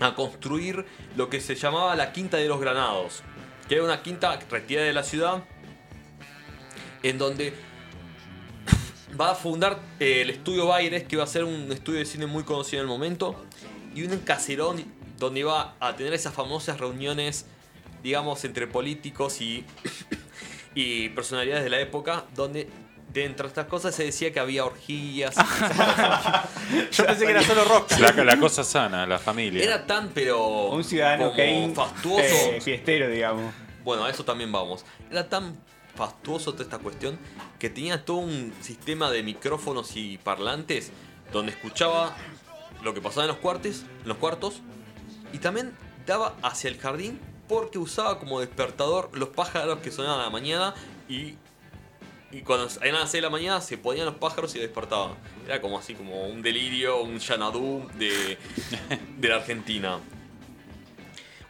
a 0.00 0.14
construir 0.14 0.86
lo 1.16 1.28
que 1.28 1.40
se 1.40 1.54
llamaba 1.54 1.94
la 1.96 2.12
Quinta 2.12 2.38
de 2.38 2.48
los 2.48 2.60
Granados. 2.60 3.22
Que 3.68 3.76
era 3.76 3.84
una 3.84 4.02
quinta 4.02 4.38
retirada 4.50 4.86
de 4.86 4.92
la 4.94 5.02
ciudad. 5.02 5.44
En 7.02 7.18
donde 7.18 7.54
va 9.18 9.32
a 9.32 9.34
fundar 9.34 9.80
eh, 9.98 10.22
el 10.22 10.30
estudio 10.30 10.66
Baires, 10.66 11.04
que 11.04 11.16
va 11.16 11.24
a 11.24 11.26
ser 11.26 11.44
un 11.44 11.70
estudio 11.72 11.98
de 11.98 12.06
cine 12.06 12.26
muy 12.26 12.44
conocido 12.44 12.82
en 12.82 12.88
el 12.88 12.92
momento, 12.92 13.36
y 13.94 14.02
un 14.02 14.16
caserón 14.18 14.84
donde 15.18 15.40
iba 15.40 15.76
a 15.78 15.96
tener 15.96 16.14
esas 16.14 16.32
famosas 16.32 16.78
reuniones, 16.78 17.46
digamos, 18.02 18.44
entre 18.44 18.66
políticos 18.66 19.40
y, 19.40 19.64
y 20.74 21.10
personalidades 21.10 21.64
de 21.64 21.70
la 21.70 21.80
época, 21.80 22.24
donde 22.34 22.68
de 23.12 23.24
entre 23.24 23.46
estas 23.48 23.66
cosas 23.66 23.94
se 23.94 24.04
decía 24.04 24.32
que 24.32 24.40
había 24.40 24.64
orgías. 24.64 25.34
y 25.36 25.42
esas 25.42 25.46
cosas. 25.46 26.44
Yo 26.92 27.06
pensé 27.06 27.24
que 27.24 27.30
era 27.32 27.42
solo 27.42 27.64
rock. 27.64 27.90
La, 27.98 28.12
la 28.24 28.38
cosa 28.38 28.62
sana, 28.64 29.06
la 29.06 29.18
familia. 29.18 29.62
Era 29.62 29.86
tan, 29.86 30.10
pero. 30.10 30.68
Un 30.68 30.84
ciudadano 30.84 31.30
Kane 31.32 31.72
fastuoso. 31.74 32.22
eh, 32.22 32.60
fiestero, 32.62 33.08
digamos. 33.08 33.52
Bueno, 33.84 34.04
a 34.04 34.10
eso 34.10 34.24
también 34.24 34.52
vamos. 34.52 34.84
Era 35.10 35.28
tan 35.28 35.56
fastuoso 35.96 36.52
toda 36.52 36.64
esta 36.64 36.78
cuestión 36.78 37.18
que 37.58 37.68
tenía 37.68 38.04
todo 38.04 38.18
un 38.18 38.52
sistema 38.60 39.10
de 39.10 39.22
micrófonos 39.22 39.96
y 39.96 40.18
parlantes 40.18 40.92
donde 41.32 41.52
escuchaba 41.52 42.14
lo 42.82 42.94
que 42.94 43.00
pasaba 43.00 43.24
en 43.24 43.28
los 43.28 43.38
cuartos, 43.38 43.84
en 44.02 44.08
los 44.08 44.16
cuartos 44.16 44.62
y 45.32 45.38
también 45.38 45.76
daba 46.06 46.36
hacia 46.42 46.70
el 46.70 46.78
jardín 46.78 47.20
porque 47.48 47.78
usaba 47.78 48.18
como 48.18 48.40
despertador 48.40 49.10
los 49.12 49.30
pájaros 49.30 49.80
que 49.80 49.90
sonaban 49.90 50.20
a 50.20 50.24
la 50.24 50.30
mañana 50.30 50.74
y 51.08 51.34
y 52.32 52.42
cuando 52.42 52.68
eran 52.82 53.00
las 53.00 53.10
6 53.10 53.12
de 53.12 53.22
la 53.22 53.30
mañana 53.30 53.60
se 53.60 53.78
ponían 53.78 54.06
los 54.06 54.14
pájaros 54.16 54.54
y 54.54 54.58
despertaban. 54.58 55.12
Era 55.46 55.60
como 55.60 55.78
así, 55.78 55.94
como 55.94 56.26
un 56.26 56.42
delirio, 56.42 57.02
un 57.02 57.20
Xanadu 57.20 57.88
de, 57.98 58.38
de 59.18 59.28
la 59.28 59.36
Argentina. 59.36 59.98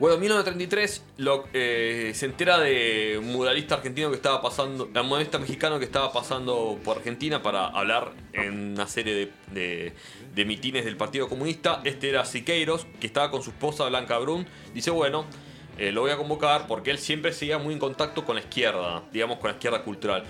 Bueno, 0.01 0.15
en 0.15 0.21
1933 0.23 1.05
lo, 1.19 1.45
eh, 1.53 2.13
se 2.15 2.25
entera 2.25 2.59
de 2.59 3.19
un 3.19 3.31
muralista 3.33 3.75
argentino 3.75 4.09
que 4.09 4.17
estaba 4.17 4.41
pasando, 4.41 4.87
un 4.87 5.07
muralista 5.07 5.39
mexicano 5.39 5.79
que 5.79 5.85
estaba 5.85 6.11
pasando 6.11 6.81
por 6.83 6.97
Argentina 6.97 7.43
para 7.43 7.67
hablar 7.67 8.15
en 8.33 8.73
una 8.73 8.87
serie 8.87 9.31
de, 9.53 9.93
de, 10.35 10.45
mitines 10.47 10.87
del 10.87 10.97
Partido 10.97 11.29
Comunista. 11.29 11.83
Este 11.85 12.09
era 12.09 12.25
Siqueiros, 12.25 12.87
que 12.99 13.07
estaba 13.07 13.31
con 13.31 13.43
su 13.43 13.51
esposa 13.51 13.87
Blanca 13.91 14.17
Brun. 14.17 14.47
Dice, 14.73 14.91
bueno, 14.91 15.27
eh, 15.77 15.93
lo 15.93 16.01
voy 16.01 16.13
a 16.13 16.17
convocar 16.17 16.67
porque 16.67 16.91
él 16.91 16.99
siempre 16.99 17.35
seguía 17.35 17.59
muy 17.59 17.75
en 17.75 17.79
contacto 17.79 18.25
con 18.25 18.37
la 18.37 18.41
izquierda, 18.41 19.03
digamos 19.13 19.37
con 19.37 19.51
la 19.51 19.57
izquierda 19.57 19.83
cultural. 19.83 20.25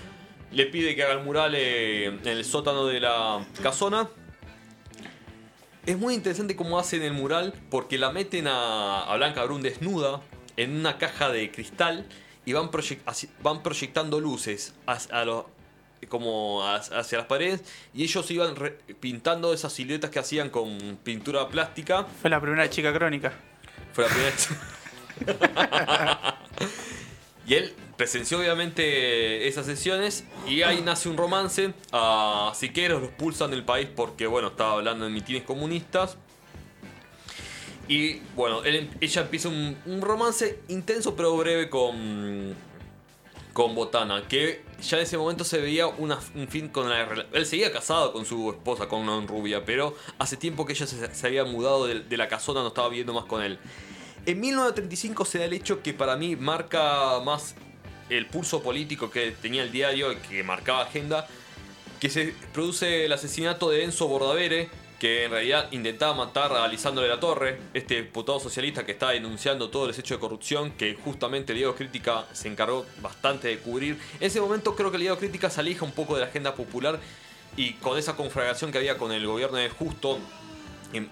Le 0.51 0.65
pide 0.65 0.95
que 0.95 1.03
haga 1.03 1.13
el 1.13 1.23
mural 1.23 1.53
eh, 1.55 2.05
en 2.07 2.27
el 2.27 2.43
sótano 2.43 2.85
de 2.85 2.99
la 2.99 3.45
casona. 3.63 4.09
Es 5.85 5.97
muy 5.97 6.13
interesante 6.13 6.55
cómo 6.55 6.77
hacen 6.77 7.01
el 7.03 7.13
mural 7.13 7.53
porque 7.69 7.97
la 7.97 8.11
meten 8.11 8.47
a, 8.47 9.01
a 9.03 9.15
Blanca 9.15 9.43
Brun 9.45 9.61
desnuda 9.61 10.21
en 10.57 10.75
una 10.77 10.97
caja 10.97 11.29
de 11.29 11.49
cristal 11.51 12.05
y 12.45 12.53
van, 12.53 12.69
van 13.41 13.63
proyectando 13.63 14.19
luces 14.19 14.75
hacia, 14.85 15.21
a 15.21 15.45
como 16.09 16.67
hacia 16.67 17.17
las 17.19 17.27
paredes 17.27 17.63
y 17.93 18.03
ellos 18.03 18.29
iban 18.29 18.55
re- 18.55 18.77
pintando 18.99 19.53
esas 19.53 19.71
siluetas 19.73 20.09
que 20.11 20.19
hacían 20.19 20.49
con 20.49 20.99
pintura 21.03 21.47
plástica. 21.47 22.05
Fue 22.21 22.29
la 22.29 22.41
primera 22.41 22.69
chica 22.69 22.93
crónica. 22.93 23.33
Fue 23.93 24.03
la 24.03 24.09
primera 24.09 24.35
Y 27.47 27.53
él 27.55 27.73
presenció 28.01 28.39
obviamente 28.39 29.47
esas 29.47 29.67
sesiones 29.67 30.23
y 30.47 30.63
ahí 30.63 30.81
nace 30.81 31.07
un 31.07 31.17
romance. 31.17 31.71
A 31.91 32.51
Siqueiros 32.55 32.99
los 32.99 33.11
pulsan 33.11 33.51
del 33.51 33.63
país 33.63 33.87
porque, 33.95 34.25
bueno, 34.25 34.47
estaba 34.47 34.73
hablando 34.73 35.05
en 35.05 35.13
mitines 35.13 35.43
comunistas. 35.43 36.17
Y 37.87 38.15
bueno, 38.35 38.63
él- 38.63 38.89
ella 39.01 39.21
empieza 39.21 39.49
un, 39.49 39.77
romance 40.01 40.61
intenso 40.69 41.15
pero 41.15 41.37
breve 41.37 41.69
con, 41.69 42.55
con 43.53 43.75
Botana, 43.75 44.27
que 44.27 44.63
ya 44.81 44.97
en 44.97 45.03
ese 45.03 45.19
momento 45.19 45.43
se 45.43 45.59
veía 45.61 45.85
un 45.85 46.11
fin 46.49 46.69
con 46.69 46.89
la 46.89 47.03
Él 47.33 47.45
seguía 47.45 47.71
casado 47.71 48.13
con 48.13 48.25
su 48.25 48.49
esposa, 48.49 48.87
con 48.87 49.07
una 49.07 49.23
rubia, 49.27 49.63
pero 49.63 49.95
hace 50.17 50.37
tiempo 50.37 50.65
que 50.65 50.73
ella 50.73 50.87
se, 50.87 51.13
se 51.13 51.27
había 51.27 51.43
mudado 51.43 51.85
de, 51.85 51.99
de 51.99 52.17
la 52.17 52.27
casona, 52.27 52.61
no 52.61 52.69
estaba 52.69 52.89
viviendo 52.89 53.13
más 53.13 53.25
con 53.25 53.43
él. 53.43 53.59
En 54.25 54.39
1935 54.39 55.23
se 55.23 55.37
da 55.37 55.45
el 55.45 55.53
hecho 55.53 55.83
que 55.83 55.93
para 55.93 56.15
mí 56.15 56.35
marca 56.35 57.19
más 57.23 57.53
el 58.11 58.27
pulso 58.27 58.61
político 58.61 59.09
que 59.09 59.31
tenía 59.31 59.63
el 59.63 59.71
diario 59.71 60.11
y 60.11 60.17
que 60.17 60.43
marcaba 60.43 60.83
agenda, 60.83 61.27
que 61.99 62.09
se 62.09 62.33
produce 62.53 63.05
el 63.05 63.13
asesinato 63.13 63.69
de 63.69 63.83
Enzo 63.83 64.07
Bordavere, 64.07 64.69
que 64.99 65.25
en 65.25 65.31
realidad 65.31 65.67
intentaba 65.71 66.13
matar 66.13 66.51
a 66.53 66.67
Lisandro 66.67 67.01
de 67.01 67.09
la 67.09 67.19
Torre, 67.19 67.59
este 67.73 68.03
diputado 68.03 68.39
socialista 68.39 68.85
que 68.85 68.91
estaba 68.91 69.13
denunciando 69.13 69.69
todos 69.69 69.87
los 69.87 69.97
hechos 69.97 70.17
de 70.17 70.19
corrupción, 70.19 70.71
que 70.71 70.93
justamente 70.93 71.53
el 71.53 71.57
Diario 71.57 71.75
Crítica 71.75 72.27
se 72.33 72.49
encargó 72.49 72.85
bastante 73.01 73.47
de 73.47 73.57
cubrir. 73.57 73.97
En 74.19 74.27
ese 74.27 74.39
momento 74.39 74.75
creo 74.75 74.91
que 74.91 74.97
el 74.97 75.01
Diario 75.01 75.17
Crítica 75.17 75.49
se 75.49 75.61
aleja 75.61 75.85
un 75.85 75.91
poco 75.91 76.15
de 76.15 76.21
la 76.21 76.27
agenda 76.27 76.53
popular 76.53 76.99
y 77.57 77.73
con 77.73 77.97
esa 77.97 78.15
conflagración 78.15 78.71
que 78.71 78.77
había 78.77 78.97
con 78.97 79.11
el 79.11 79.25
gobierno 79.25 79.57
de 79.57 79.69
Justo, 79.69 80.19
eh, 80.93 81.07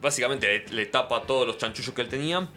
básicamente 0.00 0.64
le 0.70 0.86
tapa 0.86 1.22
todos 1.22 1.46
los 1.46 1.58
chanchullos 1.58 1.94
que 1.94 2.02
él 2.02 2.08
tenía. 2.08 2.48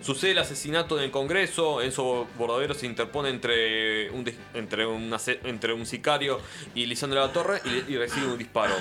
Sucede 0.00 0.30
el 0.32 0.38
asesinato 0.38 0.96
en 0.98 1.04
el 1.04 1.10
Congreso, 1.10 1.82
Enzo 1.82 2.26
Bordavero 2.38 2.72
se 2.74 2.86
interpone 2.86 3.28
entre 3.28 4.10
un, 4.10 4.24
entre 4.54 4.86
un, 4.86 5.12
ase- 5.12 5.40
entre 5.44 5.74
un 5.74 5.84
sicario 5.84 6.40
y 6.74 6.86
Lisandro 6.86 7.20
de 7.20 7.26
la 7.26 7.32
Torre 7.32 7.60
y, 7.88 7.96
recibe 7.96 8.26
un 8.28 8.38
disparo. 8.38 8.74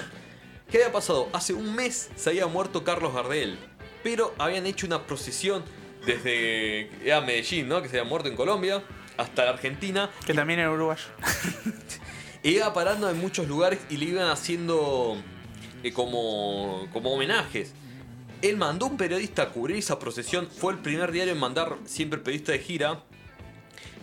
¿Qué 0.72 0.78
había 0.78 0.94
pasado? 0.94 1.28
Hace 1.34 1.54
un 1.54 1.76
mes 1.76 2.10
se 2.16 2.30
había 2.30 2.48
muerto 2.48 2.84
Carlos 2.86 3.14
Gardel, 3.14 3.58
pero 4.02 4.34
habían 4.38 4.66
hecho 4.66 4.86
una 4.88 5.06
procesión 5.06 5.64
desde 6.06 6.90
era 7.06 7.20
Medellín, 7.20 7.68
¿no? 7.68 7.82
que 7.82 7.90
se 7.90 8.00
había 8.00 8.10
muerto 8.10 8.30
en 8.30 8.36
Colombia, 8.38 8.82
hasta 9.18 9.44
la 9.44 9.52
Argentina, 9.52 10.10
Que 10.26 10.34
también 10.34 10.60
era 10.62 10.72
uruguayo. 10.72 11.04
e 12.44 12.52
iba 12.52 12.74
parando 12.74 13.10
en 13.10 13.20
muchos 13.20 13.46
lugares 13.48 13.80
y 13.90 13.98
le 13.98 14.06
iban 14.06 14.30
haciendo 14.30 15.18
eh, 15.84 15.92
como, 15.92 16.88
como 16.94 17.12
homenajes. 17.14 17.74
Él 18.42 18.58
mandó 18.58 18.86
un 18.86 18.98
periodista 18.98 19.44
a 19.44 19.50
cubrir 19.50 19.78
esa 19.78 20.00
procesión, 20.00 20.48
fue 20.48 20.74
el 20.74 20.80
primer 20.80 21.12
diario 21.12 21.34
en 21.34 21.40
mandar 21.40 21.78
siempre 21.86 22.20
periodista 22.20 22.54
de 22.54 22.60
gira. 22.60 23.04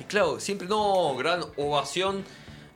Y 0.00 0.04
claro, 0.04 0.40
siempre 0.40 0.68
no, 0.68 1.16
gran 1.16 1.42
ovación 1.56 2.24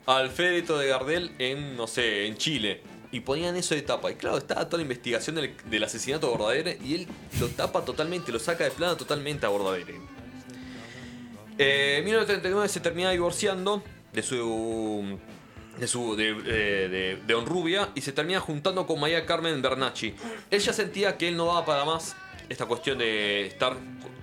al 0.05 0.31
Fédito 0.31 0.77
de 0.77 0.87
Gardel 0.87 1.31
en, 1.37 1.75
no 1.75 1.87
sé, 1.87 2.25
en 2.25 2.35
Chile. 2.35 2.81
Y 3.11 3.19
ponían 3.19 3.55
eso 3.57 3.75
de 3.75 3.81
tapa. 3.81 4.09
Y 4.09 4.15
claro, 4.15 4.37
estaba 4.37 4.65
toda 4.65 4.77
la 4.77 4.83
investigación 4.83 5.35
del, 5.35 5.55
del 5.69 5.83
asesinato 5.83 6.27
de 6.27 6.37
Bordadere 6.37 6.79
y 6.83 6.95
él 6.95 7.07
lo 7.39 7.47
tapa 7.49 7.85
totalmente, 7.85 8.31
lo 8.31 8.39
saca 8.39 8.63
de 8.63 8.71
plano 8.71 8.95
totalmente 8.97 9.45
a 9.45 9.49
Bordadere. 9.49 9.95
Eh, 11.57 11.97
en 11.99 12.05
1939 12.05 12.69
se 12.69 12.79
termina 12.79 13.11
divorciando 13.11 13.83
de 14.13 14.23
su 14.23 15.19
de 15.81 15.87
su 15.87 16.15
de, 16.15 16.33
de, 16.35 16.89
de- 16.89 17.19
de 17.27 17.33
Honrubia 17.33 17.89
y 17.95 18.01
se 18.01 18.11
termina 18.13 18.39
juntando 18.39 18.85
con 18.85 18.99
María 18.99 19.25
Carmen 19.25 19.61
Bernacci. 19.61 20.13
Él 20.51 20.59
ya 20.61 20.71
sentía 20.73 21.17
que 21.17 21.27
él 21.27 21.35
no 21.35 21.47
daba 21.47 21.65
para 21.65 21.83
más 21.85 22.15
esta 22.47 22.67
cuestión 22.67 22.99
de 22.99 23.47
estar 23.47 23.75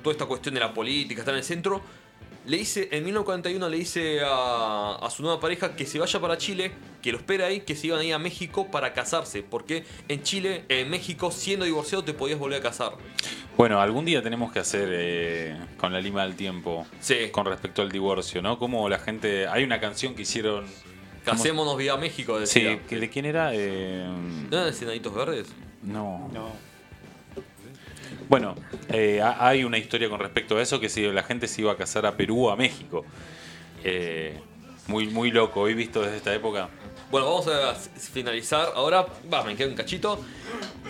toda 0.02 0.12
esta 0.12 0.26
cuestión 0.26 0.54
de 0.54 0.60
la 0.60 0.72
política, 0.72 1.20
estar 1.20 1.34
en 1.34 1.38
el 1.38 1.44
centro. 1.44 1.82
Le 2.46 2.56
dice 2.58 2.88
en 2.92 3.04
1941 3.04 3.68
le 3.68 3.76
dice 3.76 4.20
a, 4.24 4.98
a 5.02 5.10
su 5.10 5.22
nueva 5.22 5.40
pareja 5.40 5.74
que 5.74 5.84
se 5.84 5.98
vaya 5.98 6.20
para 6.20 6.38
Chile, 6.38 6.70
que 7.02 7.10
lo 7.10 7.18
espera 7.18 7.46
ahí, 7.46 7.60
que 7.62 7.74
se 7.74 7.88
iban 7.88 7.98
a 8.00 8.04
ir 8.04 8.14
a 8.14 8.18
México 8.20 8.68
para 8.70 8.94
casarse, 8.94 9.42
porque 9.42 9.84
en 10.06 10.22
Chile, 10.22 10.64
en 10.68 10.88
México, 10.88 11.30
siendo 11.32 11.64
divorciado 11.66 12.04
te 12.04 12.14
podías 12.14 12.38
volver 12.38 12.60
a 12.60 12.62
casar. 12.62 12.92
Bueno, 13.56 13.80
algún 13.80 14.04
día 14.04 14.22
tenemos 14.22 14.52
que 14.52 14.60
hacer 14.60 14.88
eh, 14.92 15.56
con 15.76 15.92
la 15.92 16.00
lima 16.00 16.22
del 16.22 16.36
tiempo 16.36 16.86
Sí. 17.00 17.30
con 17.32 17.44
respecto 17.44 17.82
al 17.82 17.90
divorcio, 17.90 18.40
¿no? 18.40 18.58
Como 18.60 18.88
la 18.88 19.00
gente. 19.00 19.48
Hay 19.48 19.64
una 19.64 19.80
canción 19.80 20.14
que 20.14 20.22
hicieron 20.22 20.64
Casémonos 21.24 21.76
vía 21.76 21.96
México, 21.96 22.34
Sí, 22.46 22.60
decía. 22.60 22.82
¿que 22.88 22.96
¿de 22.98 23.10
quién 23.10 23.24
era? 23.26 23.50
Eh, 23.54 24.06
¿No 24.50 24.56
eran 24.62 24.74
Enanitos 24.82 25.14
Verdes? 25.14 25.48
no. 25.82 26.30
No. 26.32 26.52
Bueno, 28.28 28.54
eh, 28.90 29.20
ha- 29.22 29.46
hay 29.48 29.64
una 29.64 29.78
historia 29.78 30.08
con 30.10 30.20
respecto 30.20 30.56
a 30.58 30.62
eso, 30.62 30.80
que 30.80 30.88
si 30.88 31.02
la 31.10 31.22
gente 31.22 31.48
se 31.48 31.62
iba 31.62 31.72
a 31.72 31.76
casar 31.76 32.04
a 32.06 32.16
Perú 32.16 32.46
o 32.48 32.50
a 32.50 32.56
México. 32.56 33.04
Eh, 33.84 34.38
muy, 34.86 35.06
muy 35.06 35.30
loco, 35.30 35.60
hoy 35.62 35.74
visto 35.74 36.02
desde 36.02 36.16
esta 36.18 36.34
época. 36.34 36.68
Bueno, 37.10 37.26
vamos 37.26 37.48
a 37.48 37.74
finalizar. 37.74 38.72
Ahora, 38.74 39.06
va, 39.32 39.44
me 39.44 39.56
queda 39.56 39.68
un 39.68 39.74
cachito. 39.74 40.20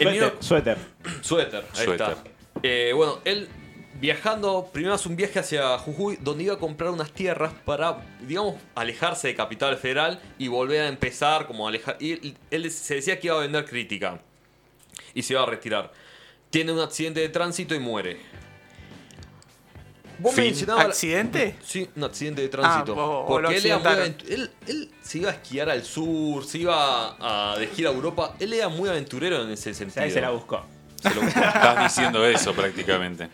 El 0.00 0.08
Suéter. 0.08 0.12
mío- 0.12 0.32
Suéter. 0.40 0.78
Suéter, 1.20 1.64
ahí 1.76 1.84
Suéter. 1.84 2.08
está. 2.08 2.16
Eh, 2.62 2.92
bueno, 2.94 3.18
él 3.24 3.48
viajando, 4.00 4.68
primero 4.72 4.94
hace 4.94 5.08
un 5.08 5.16
viaje 5.16 5.38
hacia 5.38 5.76
Jujuy, 5.78 6.18
donde 6.20 6.44
iba 6.44 6.54
a 6.54 6.58
comprar 6.58 6.90
unas 6.90 7.10
tierras 7.12 7.52
para, 7.64 7.98
digamos, 8.20 8.56
alejarse 8.74 9.28
de 9.28 9.34
Capital 9.34 9.76
Federal 9.76 10.20
y 10.38 10.48
volver 10.48 10.82
a 10.82 10.88
empezar, 10.88 11.46
como 11.46 11.66
alejar. 11.66 11.96
Y 12.00 12.34
él, 12.50 12.70
se 12.70 12.94
decía 12.96 13.18
que 13.18 13.26
iba 13.28 13.36
a 13.36 13.40
vender 13.40 13.64
crítica 13.64 14.20
y 15.14 15.22
se 15.22 15.32
iba 15.34 15.42
a 15.42 15.46
retirar. 15.46 15.92
Tiene 16.50 16.72
un 16.72 16.80
accidente 16.80 17.20
de 17.20 17.28
tránsito 17.28 17.74
y 17.74 17.78
muere. 17.80 18.20
Vos 20.20 20.34
Fin. 20.34 20.44
mencionabas. 20.44 20.86
¿Accidente? 20.86 21.56
Sí, 21.62 21.88
un 21.94 22.04
accidente 22.04 22.42
de 22.42 22.48
tránsito. 22.48 22.92
Ah, 22.98 23.24
porque 23.28 23.56
él, 23.56 23.66
era 23.66 23.78
muy 23.78 24.14
él, 24.28 24.50
él 24.66 24.90
se 25.00 25.18
iba 25.18 25.30
a 25.30 25.34
esquiar 25.34 25.70
al 25.70 25.84
sur, 25.84 26.44
se 26.44 26.58
iba 26.58 27.16
a, 27.20 27.56
de 27.58 27.68
gira 27.68 27.90
a 27.90 27.92
Europa. 27.92 28.34
Él 28.40 28.52
era 28.52 28.68
muy 28.68 28.88
aventurero 28.88 29.42
en 29.42 29.50
ese 29.50 29.74
sentido. 29.74 30.00
¿Sabes? 30.00 30.14
Se 30.14 30.20
la 30.20 30.30
buscó. 30.30 30.64
Se 31.00 31.14
lo- 31.14 31.22
Estás 31.26 31.82
diciendo 31.84 32.26
eso 32.26 32.52
prácticamente. 32.52 33.28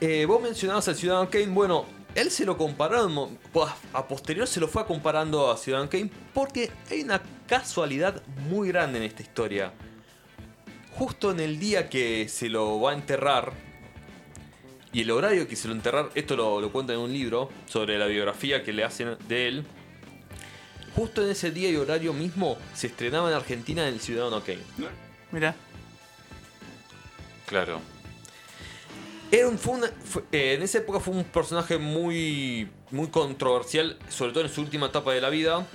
Eh, 0.00 0.24
vos 0.24 0.40
mencionabas 0.40 0.88
al 0.88 0.96
Ciudadano 0.96 1.28
Kane. 1.28 1.46
Bueno, 1.46 1.84
él 2.14 2.30
se 2.30 2.44
lo 2.44 2.56
compararon. 2.56 3.38
A 3.92 4.08
posterior 4.08 4.46
se 4.46 4.60
lo 4.60 4.68
fue 4.68 4.86
comparando 4.86 5.50
a 5.50 5.56
Ciudadano 5.56 5.90
Kane 5.90 6.10
porque 6.32 6.70
hay 6.90 7.02
una 7.02 7.20
casualidad 7.46 8.22
muy 8.48 8.68
grande 8.68 8.98
en 8.98 9.04
esta 9.04 9.22
historia. 9.22 9.72
Justo 10.92 11.30
en 11.30 11.40
el 11.40 11.58
día 11.58 11.88
que 11.88 12.28
se 12.28 12.48
lo 12.48 12.80
va 12.80 12.92
a 12.92 12.94
enterrar 12.94 13.52
y 14.92 15.02
el 15.02 15.10
horario 15.10 15.46
que 15.46 15.54
se 15.54 15.68
lo 15.68 15.74
enterrar, 15.74 16.10
esto 16.14 16.36
lo, 16.36 16.60
lo 16.60 16.72
cuenta 16.72 16.92
en 16.92 16.98
un 16.98 17.12
libro 17.12 17.48
sobre 17.66 17.96
la 17.96 18.06
biografía 18.06 18.64
que 18.64 18.72
le 18.72 18.84
hacen 18.84 19.16
de 19.28 19.48
él. 19.48 19.66
Justo 20.96 21.22
en 21.22 21.30
ese 21.30 21.52
día 21.52 21.70
y 21.70 21.76
horario 21.76 22.12
mismo 22.12 22.58
se 22.74 22.88
estrenaba 22.88 23.30
en 23.30 23.36
Argentina 23.36 23.86
el 23.86 24.00
Ciudadano 24.00 24.42
Kane. 24.42 24.62
Mirá. 25.30 25.54
Claro. 27.46 27.80
Era 29.32 29.48
un- 29.48 29.58
fue 29.58 29.74
una- 29.74 29.90
fue- 30.04 30.22
eh, 30.32 30.54
en 30.54 30.62
esa 30.62 30.78
época 30.78 30.98
fue 31.00 31.14
un 31.14 31.24
personaje 31.24 31.78
muy, 31.78 32.68
muy 32.90 33.08
controversial, 33.08 33.96
sobre 34.08 34.32
todo 34.32 34.44
en 34.44 34.50
su 34.50 34.60
última 34.60 34.86
etapa 34.86 35.12
de 35.12 35.20
la 35.20 35.28
vida. 35.30 35.66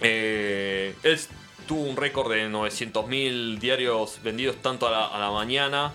Eh, 0.00 0.94
él 1.02 1.18
tuvo 1.66 1.82
un 1.82 1.96
récord 1.96 2.30
de 2.32 2.48
900.000 2.48 3.58
diarios 3.58 4.20
vendidos 4.22 4.56
tanto 4.62 4.86
a 4.88 4.90
la, 4.90 5.06
a 5.06 5.18
la 5.18 5.30
mañana, 5.30 5.92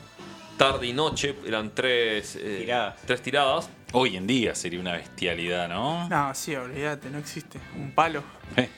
tarde 0.58 0.88
y 0.88 0.94
noche. 0.94 1.36
Eran 1.48 1.74
tres, 1.74 2.36
eh, 2.36 2.60
Tiradas. 2.62 2.96
tres 3.06 3.22
tiradas. 3.22 3.70
Hoy 3.94 4.18
en 4.18 4.28
día 4.28 4.54
sería 4.56 4.80
una 4.80 4.94
bestialidad, 4.94 5.70
¿no? 5.70 6.08
No, 6.10 6.34
sí, 6.36 6.56
olvídate, 6.56 7.10
no 7.10 7.18
existe. 7.18 7.60
Un 7.76 7.92
palo. 7.92 8.24
Eh, 8.58 8.70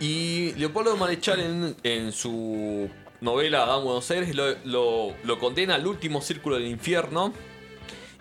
Y 0.00 0.52
Leopoldo 0.54 0.96
Marechal 0.96 1.38
en, 1.40 1.76
en 1.84 2.10
su 2.12 2.88
novela 3.20 3.62
Adán 3.62 3.84
Buenos 3.84 4.10
Aires 4.10 4.34
lo, 4.34 4.56
lo- 4.64 5.14
lo 5.22 5.38
condena 5.38 5.76
al 5.76 5.86
último 5.86 6.20
círculo 6.22 6.56
del 6.56 6.66
infierno. 6.66 7.32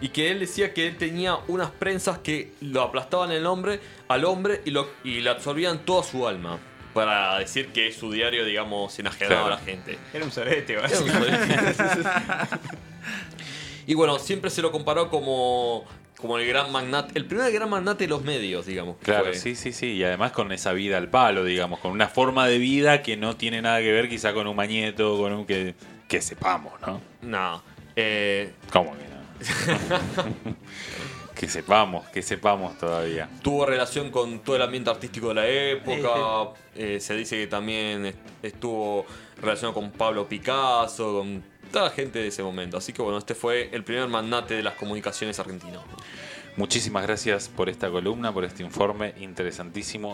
Y 0.02 0.10
que 0.10 0.32
él 0.32 0.40
decía 0.40 0.74
que 0.74 0.88
él 0.88 0.98
tenía 0.98 1.38
unas 1.48 1.70
prensas 1.72 2.18
que 2.20 2.52
lo 2.62 2.82
aplastaban 2.82 3.32
el 3.32 3.46
hombre, 3.46 3.80
al 4.08 4.26
hombre 4.26 4.62
y, 4.66 4.72
lo, 4.72 4.90
y 5.04 5.22
le 5.22 5.30
absorbían 5.30 5.86
toda 5.86 6.04
su 6.04 6.28
alma. 6.28 6.58
Para 6.94 7.38
decir 7.40 7.68
que 7.68 7.92
su 7.94 8.12
diario, 8.12 8.44
digamos, 8.44 8.98
enajenaba 9.00 9.42
Claro. 9.46 9.54
a 9.54 9.58
la 9.58 9.64
gente. 9.66 9.98
Era 10.14 10.26
un 10.26 10.32
sorete, 10.32 10.74
Era 10.74 10.88
un 10.88 11.08
solete. 11.08 11.56
y 13.88 13.94
bueno, 13.94 14.20
siempre 14.20 14.50
se 14.50 14.62
lo 14.62 14.72
comparó 14.72 15.10
como, 15.10 15.86
como 16.18 16.38
el 16.38 16.48
gran 16.48 16.72
magnate, 16.72 17.18
el 17.18 17.26
primer 17.26 17.52
gran 17.52 17.70
magnate 17.70 18.04
de 18.06 18.10
los 18.10 18.24
medios, 18.24 18.66
digamos. 18.66 18.98
Claro, 19.04 19.26
fue. 19.26 19.36
sí, 19.36 19.56
sí, 19.56 19.72
sí. 19.72 19.94
Y 19.94 20.04
además 20.04 20.32
con 20.32 20.52
esa 20.52 20.74
vida 20.74 20.98
al 20.98 21.10
palo, 21.10 21.44
digamos, 21.46 21.80
con 21.80 21.92
una 21.92 22.08
forma 22.10 22.48
de 22.48 22.58
vida 22.58 23.02
que 23.02 23.18
no 23.18 23.36
tiene 23.38 23.62
nada 23.62 23.80
que 23.80 23.92
ver 23.92 24.10
quizá 24.10 24.34
con 24.34 24.48
un 24.48 24.56
mañeto, 24.56 25.18
con 25.18 25.32
un 25.34 25.46
que, 25.46 25.76
que 26.08 26.22
sepamos, 26.22 26.74
¿no? 26.82 27.02
No. 27.22 27.64
Eh, 27.96 28.52
¿Cómo 28.72 28.92
que 28.98 29.04
no? 29.06 29.21
que 31.36 31.48
sepamos, 31.50 32.08
que 32.10 32.22
sepamos 32.22 32.78
todavía. 32.78 33.30
tuvo 33.42 33.66
relación 33.66 34.12
con 34.12 34.40
todo 34.40 34.56
el 34.56 34.62
ambiente 34.62 34.90
artístico 34.90 35.30
de 35.30 35.34
la 35.36 35.48
época. 35.48 36.54
eh, 36.76 37.00
se 37.00 37.16
dice 37.16 37.38
que 37.38 37.48
también 37.48 38.06
est- 38.06 38.18
estuvo 38.44 39.06
relacionado 39.42 39.74
con 39.74 39.92
Pablo 39.92 40.28
Picasso, 40.28 41.20
con 41.20 41.44
toda 41.72 41.86
la 41.86 41.92
gente 41.92 42.20
de 42.20 42.28
ese 42.28 42.44
momento. 42.44 42.78
Así 42.78 42.94
que 42.94 43.02
bueno, 43.02 43.18
este 43.18 43.34
fue 43.36 43.70
el 43.74 43.84
primer 43.84 44.08
magnate 44.08 44.56
de 44.56 44.64
las 44.64 44.76
comunicaciones 44.76 45.40
argentinas. 45.40 45.82
Muchísimas 46.58 47.04
gracias 47.04 47.48
por 47.48 47.70
esta 47.70 47.90
columna, 47.90 48.34
por 48.34 48.44
este 48.44 48.62
informe 48.62 49.14
interesantísimo. 49.22 50.10